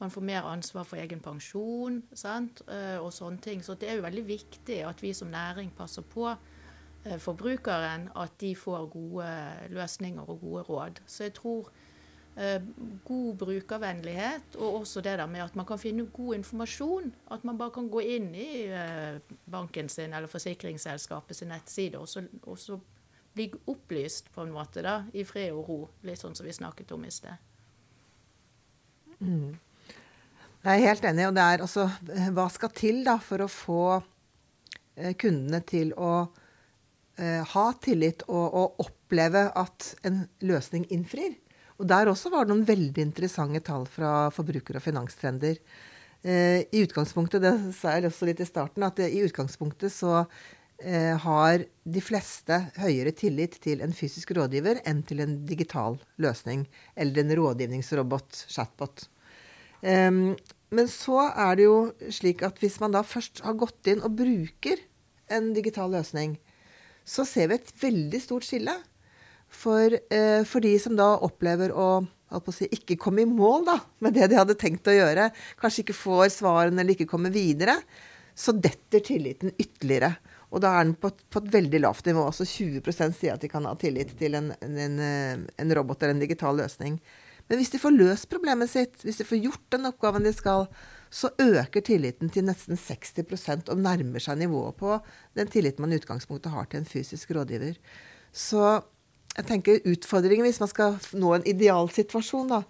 Man 0.00 0.10
får 0.10 0.26
mer 0.28 0.42
ansvar 0.50 0.84
for 0.84 1.00
egen 1.00 1.22
pensjon 1.24 2.02
sant, 2.12 2.62
eh, 2.68 2.98
og 3.00 3.12
sånne 3.12 3.40
ting. 3.40 3.62
Så 3.64 3.74
det 3.74 3.90
er 3.90 3.96
jo 3.96 4.04
veldig 4.04 4.26
viktig 4.28 4.82
at 4.84 5.02
vi 5.02 5.14
som 5.16 5.32
næring 5.32 5.70
passer 5.76 6.02
på 6.02 6.28
eh, 6.28 7.18
forbrukeren, 7.18 8.10
at 8.16 8.36
de 8.40 8.54
får 8.56 8.90
gode 8.92 9.30
løsninger 9.72 10.28
og 10.28 10.40
gode 10.40 10.62
råd. 10.68 11.00
Så 11.06 11.30
jeg 11.30 11.38
tror 11.40 11.70
Eh, 11.70 11.85
god 12.36 13.36
brukervennlighet, 13.40 14.58
og 14.60 14.82
også 14.82 15.00
det 15.00 15.14
der 15.16 15.26
med 15.26 15.40
at 15.40 15.54
man 15.56 15.64
kan 15.66 15.78
finne 15.80 16.04
god 16.12 16.34
informasjon. 16.34 17.14
At 17.32 17.44
man 17.48 17.58
bare 17.58 17.72
kan 17.72 17.88
gå 17.88 18.02
inn 18.04 18.34
i 18.36 18.66
eh, 18.68 19.16
banken 19.50 19.88
sin 19.88 20.12
eller 20.12 20.28
forsikringsselskapet 20.28 21.36
sin 21.36 21.48
nettside 21.48 21.96
og 21.98 22.08
så, 22.08 22.26
og 22.42 22.58
så 22.60 22.76
bli 23.36 23.50
opplyst 23.66 24.28
på 24.34 24.44
en 24.44 24.52
måte 24.52 24.84
da, 24.84 25.02
i 25.12 25.24
fred 25.24 25.52
og 25.52 25.68
ro. 25.68 25.78
Litt 26.08 26.20
sånn 26.20 26.36
som 26.36 26.46
vi 26.48 26.52
snakket 26.56 26.92
om 26.96 27.04
i 27.04 27.12
sted. 27.12 27.36
Mm. 29.20 29.56
Jeg 30.66 30.72
er 30.74 30.88
helt 30.88 31.08
enig. 31.08 31.28
Og 31.28 31.36
det 31.36 31.44
er 31.44 31.64
altså 31.64 31.86
Hva 32.36 32.48
skal 32.52 32.72
til 32.76 33.02
da 33.06 33.16
for 33.22 33.44
å 33.44 33.48
få 33.50 33.80
eh, 33.96 35.14
kundene 35.20 35.62
til 35.68 35.92
å 35.96 36.12
eh, 37.16 37.42
ha 37.54 37.66
tillit 37.80 38.26
og, 38.28 38.46
og, 38.46 38.86
oppleve 38.88 39.46
at 39.56 39.92
en 40.08 40.24
løsning 40.44 40.88
innfrir? 40.92 41.36
Og 41.76 41.88
der 41.88 42.08
også 42.08 42.32
var 42.32 42.46
det 42.46 42.54
noen 42.54 42.66
veldig 42.68 43.02
interessante 43.04 43.60
tall 43.64 43.84
fra 43.90 44.28
forbruker- 44.34 44.78
og 44.78 44.84
finanstrender. 44.84 45.58
Eh, 46.24 46.64
I 46.72 46.84
utgangspunktet, 46.86 47.42
det 47.44 47.54
sa 47.76 47.94
jeg 47.94 48.08
også 48.08 48.28
litt 48.28 48.40
i 48.40 48.48
starten, 48.48 48.86
at 48.86 48.96
det, 48.98 49.10
i 49.12 49.22
utgangspunktet 49.26 49.92
så 49.92 50.24
eh, 50.80 51.12
har 51.22 51.66
de 51.84 52.02
fleste 52.04 52.58
høyere 52.80 53.12
tillit 53.16 53.58
til 53.62 53.84
en 53.84 53.94
fysisk 53.96 54.32
rådgiver 54.36 54.80
enn 54.88 55.04
til 55.06 55.20
en 55.24 55.36
digital 55.46 56.00
løsning 56.22 56.64
eller 56.96 57.22
en 57.22 57.36
rådgivningsrobot, 57.42 58.46
chatbot. 58.48 59.06
Um, 59.84 60.34
men 60.74 60.88
så 60.90 61.28
er 61.28 61.58
det 61.58 61.66
jo 61.68 61.76
slik 62.10 62.42
at 62.42 62.58
hvis 62.58 62.80
man 62.82 62.96
da 62.96 63.04
først 63.06 63.44
har 63.44 63.58
gått 63.60 63.86
inn 63.92 64.02
og 64.02 64.16
bruker 64.18 64.80
en 65.30 65.52
digital 65.54 65.92
løsning, 65.92 66.38
så 67.06 67.22
ser 67.28 67.52
vi 67.52 67.60
et 67.60 67.72
veldig 67.78 68.20
stort 68.22 68.46
skille. 68.48 68.74
For, 69.56 69.96
eh, 70.12 70.42
for 70.48 70.64
de 70.64 70.74
som 70.82 70.96
da 70.98 71.14
opplever 71.24 71.72
å, 71.72 71.88
å 72.04 72.54
si, 72.54 72.68
ikke 72.76 72.98
komme 73.00 73.24
i 73.24 73.30
mål 73.30 73.66
da, 73.68 73.78
med 74.04 74.16
det 74.18 74.28
de 74.30 74.38
hadde 74.38 74.58
tenkt 74.60 74.88
å 74.90 74.94
gjøre, 74.94 75.30
kanskje 75.60 75.86
ikke 75.86 75.96
får 75.96 76.30
svarene 76.36 76.82
eller 76.82 76.96
ikke 76.96 77.08
kommer 77.10 77.32
videre, 77.32 77.78
så 78.36 78.52
detter 78.52 79.00
tilliten 79.00 79.54
ytterligere. 79.56 80.12
Og 80.52 80.60
da 80.62 80.74
er 80.76 80.84
den 80.84 80.96
på, 81.00 81.10
på 81.10 81.40
et 81.42 81.54
veldig 81.54 81.80
lavt 81.82 82.06
nivå. 82.06 82.26
Altså 82.28 82.44
20% 82.46 83.16
sier 83.16 83.34
at 83.34 83.42
de 83.42 83.48
kan 83.50 83.64
ha 83.66 83.72
tillit 83.80 84.12
til 84.18 84.36
en, 84.38 84.52
en, 84.60 85.00
en 85.00 85.72
robot 85.78 86.04
eller 86.04 86.14
en 86.14 86.22
digital 86.22 86.60
løsning. 86.60 87.00
Men 87.46 87.60
hvis 87.60 87.72
de 87.72 87.80
får 87.80 87.94
løst 87.94 88.28
problemet 88.30 88.70
sitt, 88.70 88.98
hvis 89.06 89.20
de 89.20 89.26
får 89.26 89.40
gjort 89.44 89.64
den 89.74 89.88
oppgaven 89.88 90.26
de 90.26 90.32
skal, 90.34 90.66
så 91.14 91.30
øker 91.40 91.84
tilliten 91.86 92.30
til 92.32 92.46
nesten 92.48 92.78
60 92.78 93.70
og 93.70 93.78
nærmer 93.78 94.22
seg 94.22 94.40
nivået 94.40 94.78
på 94.80 94.98
den 95.38 95.50
tilliten 95.52 95.84
man 95.84 95.94
i 95.94 96.00
utgangspunktet 96.00 96.52
har 96.52 96.66
til 96.68 96.82
en 96.82 96.88
fysisk 96.90 97.32
rådgiver. 97.36 97.78
Så 98.34 98.82
jeg 99.36 99.46
tenker 99.48 99.88
utfordringen 99.92 100.46
hvis 100.46 100.60
man 100.62 100.70
skal 100.70 100.96
nå 101.16 101.34
en 101.36 101.46
idealsituasjon, 101.48 102.52
da, 102.54 102.62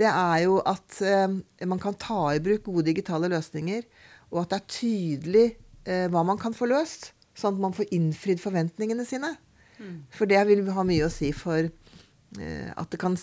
det 0.00 0.08
er 0.10 0.44
jo 0.44 0.58
at 0.68 1.00
eh, 1.04 1.38
man 1.68 1.80
kan 1.82 1.96
ta 2.00 2.30
i 2.34 2.42
bruk 2.44 2.66
gode 2.68 2.86
digitale 2.90 3.30
løsninger, 3.32 3.86
og 4.30 4.44
at 4.44 4.52
det 4.52 4.58
er 4.60 4.70
tydelig 4.76 5.46
eh, 5.84 6.06
hva 6.12 6.24
man 6.26 6.40
kan 6.40 6.56
få 6.56 6.68
løst, 6.70 7.12
sånn 7.36 7.56
at 7.56 7.64
man 7.64 7.76
får 7.76 7.88
innfridd 7.96 8.42
forventningene 8.42 9.06
sine. 9.08 9.34
Mm. 9.80 10.04
For 10.12 10.28
det 10.28 10.42
vil 10.48 10.66
ha 10.76 10.84
mye 10.84 11.06
å 11.08 11.12
si 11.12 11.32
for 11.36 11.70
Eh, 12.38 12.70
at 12.76 12.90
det, 12.90 12.98
kan, 13.00 13.16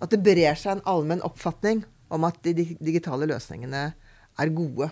at 0.00 0.12
det 0.12 0.22
brer 0.24 0.56
seg 0.56 0.78
en 0.78 0.86
allmenn 0.88 1.24
oppfatning 1.26 1.82
om 2.10 2.24
at 2.24 2.38
de 2.44 2.54
digitale 2.80 3.28
løsningene 3.28 3.82
er 4.40 4.52
gode. 4.56 4.88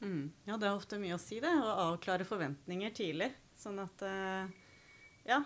Mm. 0.00 0.32
Ja, 0.48 0.56
det 0.56 0.70
er 0.70 0.76
ofte 0.76 1.00
mye 1.00 1.18
å 1.18 1.20
si, 1.20 1.42
det. 1.44 1.50
Å 1.52 1.90
avklare 1.90 2.26
forventninger 2.28 2.94
tidlig. 2.96 3.32
Sånn 3.60 3.82
at 3.84 4.08
Ja. 5.24 5.42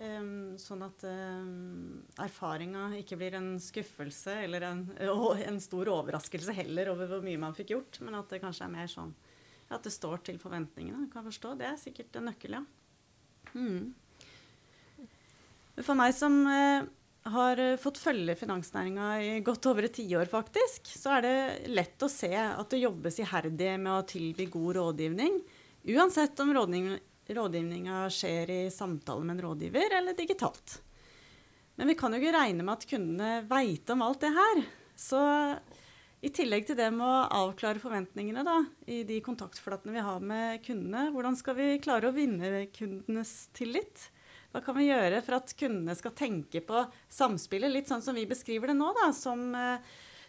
Um, 0.00 0.54
sånn 0.58 0.80
at 0.82 1.02
um, 1.04 2.00
erfaringa 2.24 2.86
ikke 2.96 3.18
blir 3.20 3.36
en 3.38 3.52
skuffelse 3.60 4.32
eller 4.46 4.64
en, 4.66 4.80
en, 5.50 5.60
stor 5.62 5.90
overraskelse 5.92 6.54
heller 6.56 6.90
over 6.94 7.10
hvor 7.10 7.20
mye 7.22 7.38
man 7.38 7.54
fikk 7.54 7.74
gjort, 7.74 8.00
men 8.02 8.16
at 8.18 8.32
det 8.32 8.40
kanskje 8.42 8.66
er 8.66 8.72
mer 8.72 8.88
sånn 8.90 9.12
at 9.72 9.84
det 9.84 9.92
står 9.94 10.24
til 10.26 10.40
forventningene. 10.40 11.06
Kan 11.12 11.24
forstå. 11.24 11.54
Det 11.60 11.68
er 11.68 11.78
sikkert 11.80 12.18
en 12.18 12.26
nøkkel, 12.28 12.56
ja. 12.58 12.64
Mm. 13.52 13.92
For 15.80 15.96
meg 15.96 16.16
som 16.16 16.34
uh, 16.48 16.88
har 17.36 17.62
fått 17.80 18.00
følge 18.02 18.34
finansnæringa 18.36 19.12
i 19.22 19.30
godt 19.44 19.70
over 19.70 19.86
et 19.86 19.94
tiår, 20.00 20.26
faktisk, 20.32 20.90
så 20.98 21.18
er 21.18 21.24
det 21.24 21.36
lett 21.76 22.04
å 22.04 22.10
se 22.10 22.32
at 22.34 22.68
det 22.72 22.82
jobbes 22.82 23.20
iherdig 23.22 23.76
med 23.78 23.92
å 23.94 24.04
tilby 24.08 24.48
god 24.52 24.80
rådgivning, 24.80 25.38
uansett 25.94 26.42
om 26.42 26.52
rådgivninga 27.28 28.06
skjer 28.10 28.50
i 28.50 28.62
samtale 28.72 29.24
med 29.24 29.38
en 29.38 29.44
rådgiver 29.46 29.98
eller 29.98 30.16
digitalt. 30.18 30.80
Men 31.78 31.88
vi 31.88 31.96
kan 31.98 32.12
jo 32.12 32.20
ikke 32.20 32.34
regne 32.36 32.66
med 32.66 32.74
at 32.74 32.88
kundene 32.88 33.30
veit 33.48 33.92
om 33.94 34.02
alt 34.04 34.24
det 34.24 34.32
her. 34.34 34.64
Så 34.98 35.20
i 36.22 36.30
tillegg 36.30 36.68
til 36.68 36.78
det 36.78 36.86
med 36.94 37.02
å 37.02 37.46
avklare 37.48 37.82
forventningene 37.82 38.44
da, 38.46 38.60
i 38.86 39.00
de 39.08 39.16
kontaktflatene 39.24 39.96
vi 39.96 40.04
har 40.06 40.20
med 40.22 40.60
kundene, 40.62 41.08
hvordan 41.14 41.38
skal 41.38 41.56
vi 41.58 41.70
klare 41.82 42.12
å 42.12 42.14
vinne 42.14 42.68
kundenes 42.76 43.32
tillit? 43.56 44.04
Hva 44.52 44.60
kan 44.62 44.76
vi 44.76 44.86
gjøre 44.86 45.18
for 45.24 45.40
at 45.40 45.54
kundene 45.58 45.96
skal 45.98 46.14
tenke 46.14 46.60
på 46.62 46.84
samspillet, 47.10 47.72
litt 47.72 47.90
sånn 47.90 48.04
som 48.04 48.14
vi 48.14 48.28
beskriver 48.30 48.70
det 48.70 48.76
nå, 48.78 48.92
da, 49.00 49.08
som, 49.16 49.48
eh, 49.56 49.80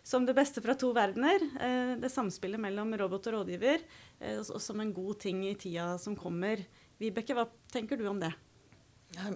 som 0.01 0.25
det 0.25 0.33
beste 0.33 0.63
fra 0.63 0.73
to 0.79 0.89
verdener. 0.95 1.43
Eh, 1.59 1.93
det 2.01 2.09
samspillet 2.09 2.63
mellom 2.63 2.95
robot 2.97 3.29
og 3.29 3.37
rådgiver, 3.37 3.83
eh, 4.19 4.39
og 4.39 4.61
som 4.63 4.79
en 4.79 4.95
god 4.95 5.19
ting 5.19 5.43
i 5.45 5.53
tida 5.53 5.97
som 5.99 6.15
kommer. 6.15 6.63
Vibeke, 7.03 7.35
hva 7.35 7.45
tenker 7.71 7.99
du 7.99 8.07
om 8.07 8.21
det? 8.21 8.31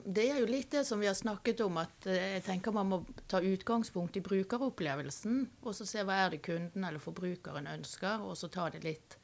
Det 0.05 0.23
er 0.25 0.39
jo 0.41 0.49
litt 0.49 0.71
det 0.73 0.81
som 0.87 1.01
vi 1.01 1.05
har 1.09 1.15
snakket 1.17 1.61
om, 1.61 1.75
at 1.77 2.07
jeg 2.09 2.41
tenker 2.47 2.73
man 2.73 2.89
må 2.89 2.97
ta 3.29 3.43
utgangspunkt 3.45 4.17
i 4.17 4.23
brukeropplevelsen. 4.25 5.43
Og 5.61 5.75
så 5.77 5.85
se 5.85 6.01
hva 6.07 6.23
er 6.23 6.33
det 6.33 6.41
kunden 6.47 6.87
eller 6.87 7.03
forbrukeren 7.03 7.69
ønsker, 7.69 8.23
og 8.25 8.37
så 8.39 8.49
ta 8.49 8.71
det 8.73 8.81
litt 8.87 9.19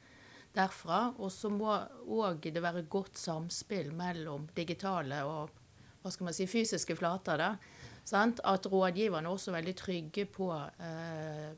derfra. 0.54 1.08
Og 1.18 1.32
så 1.34 1.50
må 1.50 1.74
òg 2.06 2.46
det 2.54 2.62
være 2.62 2.86
godt 2.90 3.18
samspill 3.18 3.90
mellom 3.96 4.46
digitale 4.54 5.24
og 5.26 5.60
hva 6.04 6.12
skal 6.12 6.28
man 6.28 6.36
si, 6.36 6.46
fysiske 6.46 6.94
flater. 7.00 7.40
da, 7.40 7.54
sant? 8.04 8.42
At 8.44 8.68
rådgiverne 8.70 9.30
også 9.32 9.50
er 9.50 9.58
veldig 9.58 9.76
trygge 9.80 10.26
på 10.28 10.50
eh, 10.52 11.54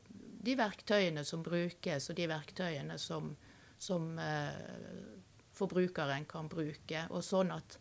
de 0.47 0.55
verktøyene 0.55 1.25
som 1.27 1.43
brukes, 1.43 2.09
og 2.09 2.15
de 2.15 2.29
verktøyene 2.31 2.95
som, 2.97 3.33
som 3.77 4.13
eh, 4.23 5.17
forbrukeren 5.57 6.27
kan 6.29 6.49
bruke. 6.51 7.07
Og 7.09 7.25
sånn 7.25 7.51
at, 7.55 7.79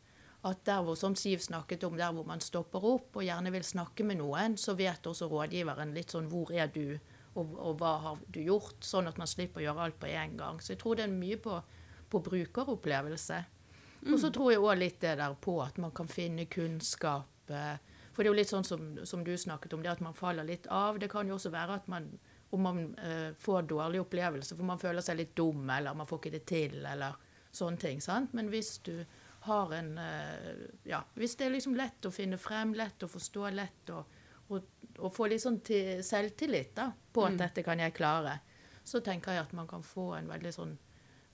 at 0.49 0.65
der 0.67 0.83
hvor, 0.87 0.97
som 0.99 1.17
Siv 1.19 1.45
snakket 1.45 1.85
om, 1.85 1.99
der 2.01 2.15
hvor 2.17 2.27
man 2.29 2.43
stopper 2.45 2.85
opp 2.95 3.21
og 3.21 3.27
gjerne 3.27 3.53
vil 3.55 3.67
snakke 3.67 4.07
med 4.09 4.21
noen, 4.23 4.57
så 4.61 4.75
vet 4.79 5.07
også 5.07 5.29
rådgiveren 5.31 5.95
litt 5.97 6.17
sånn 6.17 6.31
hvor 6.33 6.55
er 6.55 6.73
du? 6.73 6.97
og, 7.37 7.57
og, 7.61 7.75
hva 7.81 7.97
har 8.03 8.23
du 8.33 8.41
gjort, 8.45 8.79
sånn 8.85 9.11
at 9.11 9.19
man 9.21 9.29
slipper 9.31 9.61
å 9.61 9.67
gjøre 9.67 9.87
alt 9.87 9.99
på 10.01 10.09
én 10.11 10.37
gang. 10.39 10.61
Så 10.62 10.75
jeg 10.75 10.81
tror 10.83 10.99
det 10.99 11.07
er 11.07 11.12
mye 11.12 11.39
på, 11.41 11.59
på 12.12 12.21
brukeropplevelse. 12.25 13.43
Mm. 14.03 14.15
Og 14.15 14.21
så 14.23 14.31
tror 14.33 14.53
jeg 14.53 14.62
òg 14.62 14.81
litt 14.81 15.01
det 15.05 15.17
der 15.21 15.37
på 15.41 15.59
at 15.65 15.81
man 15.83 15.93
kan 15.97 16.09
finne 16.11 16.49
kunnskap. 16.53 17.51
Eh, 17.51 17.77
for 18.15 18.23
det 18.23 18.31
er 18.31 18.33
jo 18.33 18.39
litt 18.39 18.53
sånn 18.53 18.65
som, 18.65 18.89
som, 19.05 19.25
du 19.25 19.35
snakket 19.37 19.77
om, 19.77 19.85
det 19.85 19.93
at 19.93 20.05
man 20.05 20.17
faller 20.17 20.49
litt 20.49 20.69
av. 20.73 21.01
Det 21.01 21.11
kan 21.12 21.29
jo 21.29 21.37
også 21.37 21.53
være 21.53 21.81
at 21.83 21.93
man 21.93 22.09
om 22.55 22.62
man 22.62 22.83
eh, 23.03 23.33
får 23.37 23.67
dårlig 23.69 24.01
opplevelse, 24.05 24.55
for 24.55 24.65
man 24.65 24.81
føler 24.81 25.03
seg 25.05 25.19
litt 25.19 25.33
dum, 25.37 25.65
eller 25.67 25.97
man 25.99 26.07
får 26.09 26.21
ikke 26.23 26.37
det 26.37 26.45
til, 26.49 26.77
eller 26.87 27.17
sånne 27.57 27.81
ting. 27.81 28.03
sant? 28.05 28.35
Men 28.37 28.51
hvis 28.53 28.77
du 28.87 28.95
har 29.47 29.73
en 29.75 29.97
eh, 30.03 30.69
Ja, 30.88 31.05
hvis 31.14 31.37
det 31.38 31.47
er 31.47 31.57
liksom 31.57 31.77
lett 31.79 32.07
å 32.07 32.14
finne 32.14 32.38
frem, 32.38 32.75
lett 32.75 33.03
å 33.03 33.11
forstå, 33.11 33.51
lett 33.55 33.95
å 33.95 34.05
og, 34.53 34.66
og 34.99 35.12
få 35.14 35.29
litt 35.31 35.42
sånn 35.42 35.59
selvtillit 36.05 36.75
da, 36.77 36.90
på 37.12 37.25
at 37.27 37.35
mm. 37.35 37.40
dette 37.42 37.64
kan 37.66 37.81
jeg 37.83 37.95
klare, 37.97 38.38
så 38.87 39.03
tenker 39.05 39.35
jeg 39.35 39.47
at 39.47 39.55
man 39.59 39.69
kan 39.71 39.83
få 39.83 40.12
en 40.19 40.29
veldig 40.31 40.53
sånn 40.55 40.77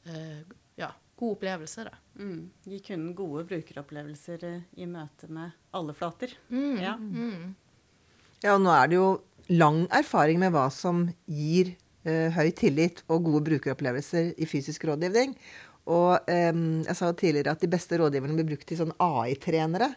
uh, 0.09 0.39
ja, 0.81 0.89
god 1.21 1.37
opplevelse. 1.37 1.85
da. 1.89 1.99
Mm. 2.17 2.47
Gi 2.65 2.81
kunden 2.87 3.13
gode 3.19 3.45
brukeropplevelser 3.51 4.47
uh, 4.49 4.63
i 4.81 4.89
møte 4.89 5.29
med 5.33 5.53
alle 5.77 5.97
flater. 5.97 6.33
Mm. 6.49 6.79
Ja. 6.81 6.97
Mm. 6.97 7.53
ja, 8.41 8.55
og 8.55 8.65
nå 8.65 8.73
er 8.73 8.89
det 8.89 9.01
jo 9.01 9.11
lang 9.53 9.85
erfaring 9.93 10.41
med 10.41 10.55
hva 10.57 10.69
som 10.73 11.05
gir 11.29 11.75
uh, 12.09 12.33
høy 12.33 12.49
tillit 12.57 13.05
og 13.09 13.29
gode 13.29 13.45
brukeropplevelser 13.51 14.33
i 14.41 14.49
fysisk 14.49 14.89
rådgivning. 14.89 15.37
Og 15.91 16.31
um, 16.31 16.65
jeg 16.87 16.95
sa 16.99 17.09
jo 17.09 17.19
tidligere 17.19 17.57
at 17.57 17.63
de 17.63 17.71
beste 17.71 17.99
rådgiverne 17.99 18.37
blir 18.39 18.53
brukt 18.53 18.69
til 18.69 18.79
sånn 18.79 18.95
AI-trenere. 19.03 19.91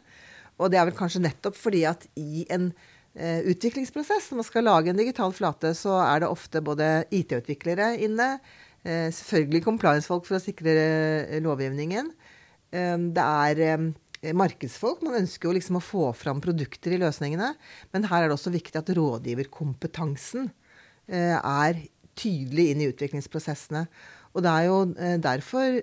Og 0.57 0.71
det 0.71 0.79
er 0.79 0.87
vel 0.87 0.97
kanskje 0.97 1.23
nettopp 1.23 1.57
fordi 1.59 1.83
at 1.89 2.05
i 2.17 2.45
en 2.53 2.69
eh, 3.15 3.41
utviklingsprosess. 3.51 4.29
Når 4.31 4.41
man 4.41 4.47
skal 4.47 4.67
lage 4.67 4.91
en 4.91 4.99
digital 4.99 5.33
flate, 5.35 5.73
så 5.77 5.97
er 6.03 6.23
det 6.23 6.31
ofte 6.31 6.63
både 6.63 6.89
IT-utviklere 7.15 7.93
inne, 8.05 8.37
eh, 8.83 9.09
selvfølgelig 9.15 9.65
compliance-folk 9.67 10.27
for 10.27 10.39
å 10.39 10.43
sikre 10.43 10.75
eh, 10.75 11.39
lovgivningen. 11.43 12.11
Eh, 12.71 12.97
det 13.15 13.25
er 13.25 13.63
eh, 13.67 14.35
markedsfolk. 14.35 15.03
Man 15.05 15.19
ønsker 15.21 15.49
jo 15.49 15.57
liksom 15.57 15.79
å 15.79 15.85
få 15.85 16.09
fram 16.17 16.39
produkter 16.43 16.95
i 16.95 17.01
løsningene. 17.01 17.53
Men 17.95 18.07
her 18.11 18.23
er 18.23 18.31
det 18.31 18.39
også 18.39 18.55
viktig 18.55 18.79
at 18.81 18.95
rådgiverkompetansen 18.97 20.51
er 21.05 21.75
tydelig 22.17 22.63
inn 22.71 22.79
i 22.81 22.87
utviklingsprosessene. 22.89 23.83
Og 24.35 24.43
det 24.43 24.51
er 24.51 24.65
jo 24.67 24.77
derfor 25.23 25.77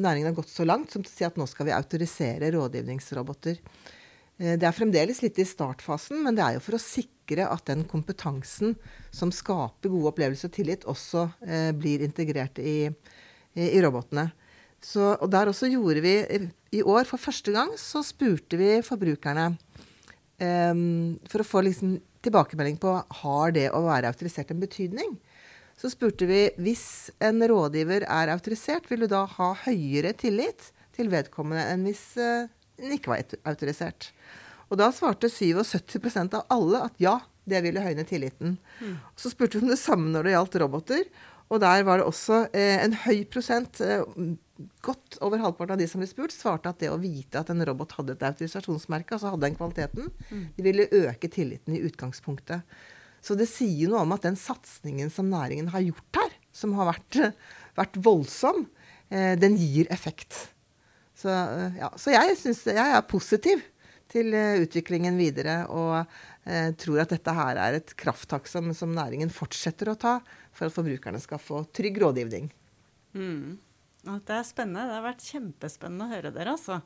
næringen 0.00 0.30
har 0.30 0.36
gått 0.38 0.48
så 0.48 0.64
langt 0.64 0.94
som 0.94 1.02
til 1.04 1.12
å 1.12 1.16
si 1.18 1.26
at 1.26 1.36
nå 1.36 1.44
skal 1.50 1.68
vi 1.68 1.74
autorisere 1.76 2.48
rådgivningsroboter. 2.54 3.60
Eh, 4.38 4.54
det 4.58 4.66
er 4.68 4.74
fremdeles 4.74 5.20
litt 5.24 5.38
i 5.42 5.46
startfasen, 5.46 6.22
men 6.24 6.38
det 6.38 6.44
er 6.44 6.56
jo 6.56 6.64
for 6.64 6.78
å 6.78 6.82
sikre 6.82 7.48
at 7.50 7.66
den 7.68 7.84
kompetansen 7.90 8.76
som 9.14 9.32
skaper 9.34 9.90
gode 9.92 10.12
opplevelser 10.12 10.50
og 10.50 10.54
tillit, 10.54 10.86
også 10.88 11.28
eh, 11.46 11.70
blir 11.76 12.04
integrert 12.06 12.60
i, 12.62 12.90
i 13.58 13.82
robotene. 13.82 14.30
Så, 14.78 15.16
og 15.18 15.26
der 15.32 15.50
også 15.50 15.66
gjorde 15.66 16.04
vi 16.04 16.14
I 16.78 16.84
år, 16.86 17.02
for 17.08 17.18
første 17.18 17.50
gang, 17.50 17.72
så 17.74 18.04
spurte 18.06 18.54
vi 18.60 18.76
forbrukerne 18.86 19.48
um, 20.38 21.16
for 21.26 21.42
å 21.42 21.46
få 21.48 21.64
liksom 21.66 21.96
tilbakemelding 22.22 22.76
på 22.78 22.92
har 23.22 23.54
det 23.56 23.64
å 23.74 23.80
være 23.88 24.12
autorisert 24.12 24.52
en 24.54 24.62
betydning. 24.62 25.16
Så 25.78 25.90
spurte 25.92 26.26
vi 26.26 26.42
hvis 26.58 27.10
en 27.22 27.42
rådgiver 27.46 28.06
er 28.08 28.32
autorisert, 28.34 28.88
vil 28.90 29.04
du 29.04 29.10
da 29.12 29.22
ha 29.36 29.52
høyere 29.66 30.12
tillit 30.18 30.72
til 30.96 31.10
vedkommende 31.12 31.64
enn 31.70 31.86
hvis 31.86 32.04
uh, 32.18 32.50
den 32.78 32.96
ikke 32.96 33.12
var 33.12 33.36
autorisert. 33.46 34.10
Og 34.68 34.80
da 34.80 34.90
svarte 34.92 35.30
77% 35.30 36.34
av 36.36 36.50
alle 36.52 36.82
at 36.88 36.98
ja, 37.02 37.16
det 37.48 37.62
ville 37.64 37.82
høyne 37.82 38.04
tilliten. 38.08 38.58
Mm. 38.82 38.98
Så 39.16 39.32
spurte 39.32 39.58
vi 39.58 39.66
om 39.66 39.72
det 39.72 39.80
samme 39.80 40.10
når 40.12 40.26
det 40.26 40.34
gjaldt 40.34 40.58
roboter. 40.64 41.08
Og 41.48 41.62
der 41.62 41.84
var 41.86 42.00
det 42.00 42.08
også 42.08 42.42
eh, 42.52 42.76
en 42.82 42.92
høy 43.06 43.22
prosent, 43.32 43.80
eh, 43.80 44.04
godt 44.84 45.16
over 45.24 45.40
halvparten 45.40 45.78
av 45.78 45.80
de 45.80 45.86
som 45.88 46.02
ble 46.02 46.08
spurt, 46.10 46.34
svarte 46.34 46.68
at 46.68 46.82
det 46.82 46.90
å 46.92 47.00
vite 47.00 47.40
at 47.40 47.48
en 47.54 47.64
robot 47.64 47.94
hadde 47.96 48.18
et 48.18 48.26
autorisasjonsmerke, 48.28 49.16
altså 49.16 49.32
hadde 49.32 49.46
den 49.46 49.56
kvaliteten, 49.56 50.10
mm. 50.28 50.44
de 50.58 50.66
ville 50.66 50.88
øke 51.06 51.30
tilliten 51.32 51.78
i 51.78 51.80
utgangspunktet. 51.88 52.66
Så 53.24 53.36
det 53.38 53.48
sier 53.50 53.90
noe 53.90 54.04
om 54.04 54.14
at 54.14 54.24
den 54.26 54.38
satsingen 54.38 55.10
som 55.12 55.30
næringen 55.30 55.70
har 55.72 55.84
gjort 55.84 56.20
her, 56.20 56.36
som 56.54 56.74
har 56.78 56.92
vært, 56.92 57.18
vært 57.80 57.98
voldsom, 58.04 58.66
eh, 59.10 59.34
den 59.40 59.58
gir 59.58 59.90
effekt. 59.94 60.48
Så, 61.18 61.32
eh, 61.32 61.80
ja, 61.80 61.90
så 61.98 62.14
jeg, 62.14 62.38
synes, 62.40 62.64
jeg 62.70 62.94
er 62.94 63.08
positiv 63.10 63.64
til 64.08 64.32
eh, 64.36 64.62
utviklingen 64.64 65.20
videre. 65.20 65.64
Og 65.68 66.26
tror 66.80 67.02
at 67.02 67.10
dette 67.12 67.32
her 67.36 67.58
er 67.60 67.74
et 67.76 67.90
krafttak 68.00 68.46
som, 68.48 68.70
som, 68.72 68.94
næringen 68.96 69.28
fortsetter 69.28 69.90
å 69.92 69.98
ta 70.00 70.14
for 70.56 70.70
at 70.70 70.72
forbrukerne 70.72 71.18
skal 71.20 71.42
få 71.44 71.58
trygg 71.76 71.98
rådgivning. 72.00 72.46
Mm. 73.12 73.58
Det 74.00 74.32
er 74.32 74.46
spennende. 74.48 74.86
Det 74.88 74.96
har 74.96 75.04
vært 75.04 75.26
kjempespennende 75.26 76.06
å 76.06 76.14
høre 76.14 76.32
dere, 76.32 76.54
altså. 76.56 76.78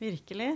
Virkelig. 0.00 0.54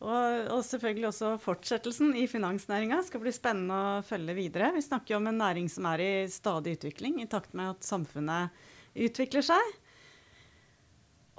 Og, 0.00 0.46
og, 0.48 0.62
selvfølgelig 0.64 1.10
også 1.10 1.34
fortsettelsen 1.42 2.14
i 2.16 2.24
finansnæringa 2.30 3.02
skal 3.04 3.20
bli 3.20 3.32
spennende 3.36 3.76
å 4.00 4.04
følge 4.06 4.36
videre. 4.38 4.70
Vi 4.72 4.84
snakker 4.84 5.14
jo 5.14 5.20
om 5.20 5.28
en 5.28 5.40
næring 5.42 5.68
som 5.68 5.88
er 5.90 6.00
i 6.00 6.12
stadig 6.32 6.78
utvikling, 6.78 7.18
i 7.20 7.28
takt 7.28 7.52
med 7.52 7.74
at 7.74 7.84
samfunnet 7.84 8.56
utvikler 8.96 9.44
seg. 9.44 9.74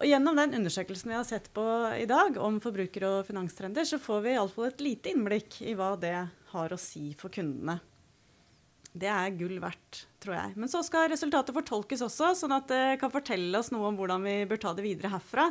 Og 0.01 0.07
gjennom 0.09 0.37
den 0.37 0.55
undersøkelsen 0.57 1.11
vi 1.11 1.17
har 1.17 1.25
sett 1.25 1.49
på 1.53 1.63
i 1.97 2.07
dag 2.09 2.37
om 2.41 2.61
forbruker- 2.61 3.05
og 3.09 3.25
finanstrender, 3.27 3.85
så 3.85 4.01
får 4.01 4.23
vi 4.25 4.35
iallfall 4.35 4.69
et 4.69 4.81
lite 4.81 5.13
innblikk 5.13 5.59
i 5.65 5.75
hva 5.77 5.95
det 6.01 6.15
har 6.53 6.73
å 6.73 6.79
si 6.81 7.11
for 7.17 7.33
kundene. 7.33 7.79
Det 8.91 9.07
er 9.07 9.37
gull 9.37 9.59
verdt, 9.61 10.05
tror 10.21 10.35
jeg. 10.35 10.55
Men 10.59 10.69
så 10.69 10.81
skal 10.83 11.09
resultatet 11.09 11.55
fortolkes 11.55 12.01
også, 12.03 12.33
sånn 12.35 12.53
at 12.57 12.67
det 12.69 12.97
kan 13.01 13.13
fortelle 13.13 13.57
oss 13.57 13.71
noe 13.71 13.87
om 13.89 13.97
hvordan 13.97 14.25
vi 14.25 14.41
bør 14.49 14.61
ta 14.61 14.73
det 14.75 14.85
videre 14.85 15.13
herfra. 15.13 15.47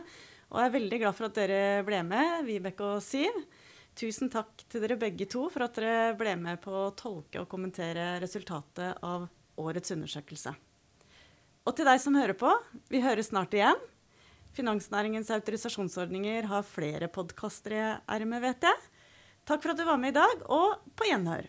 Og 0.51 0.59
jeg 0.59 0.67
er 0.67 0.75
veldig 0.75 0.99
glad 0.99 1.15
for 1.15 1.29
at 1.29 1.37
dere 1.39 1.83
ble 1.87 2.01
med, 2.07 2.41
Vibeke 2.49 2.87
og 2.97 3.05
Siv. 3.07 3.37
Tusen 3.99 4.31
takk 4.33 4.65
til 4.71 4.83
dere 4.83 4.99
begge 4.99 5.27
to 5.31 5.45
for 5.53 5.67
at 5.67 5.77
dere 5.79 6.17
ble 6.19 6.35
med 6.41 6.59
på 6.63 6.73
å 6.75 6.91
tolke 6.99 7.43
og 7.43 7.49
kommentere 7.51 8.17
resultatet 8.23 8.99
av 9.07 9.29
årets 9.61 9.95
undersøkelse. 9.95 10.55
Og 11.69 11.77
til 11.77 11.87
deg 11.87 12.01
som 12.03 12.17
hører 12.19 12.39
på, 12.39 12.51
vi 12.91 13.03
høres 13.05 13.31
snart 13.31 13.55
igjen. 13.55 13.79
Finansnæringens 14.57 15.31
autorisasjonsordninger 15.37 16.49
har 16.51 16.67
flere 16.67 17.11
podkaster 17.13 17.77
i 17.77 17.83
ermet, 18.11 18.43
vet 18.43 18.67
jeg. 18.67 18.87
Takk 19.47 19.63
for 19.63 19.75
at 19.75 19.79
du 19.79 19.87
var 19.87 20.01
med 20.01 20.17
i 20.17 20.19
dag, 20.19 20.47
og 20.51 20.81
på 20.99 21.07
gjenhør. 21.07 21.47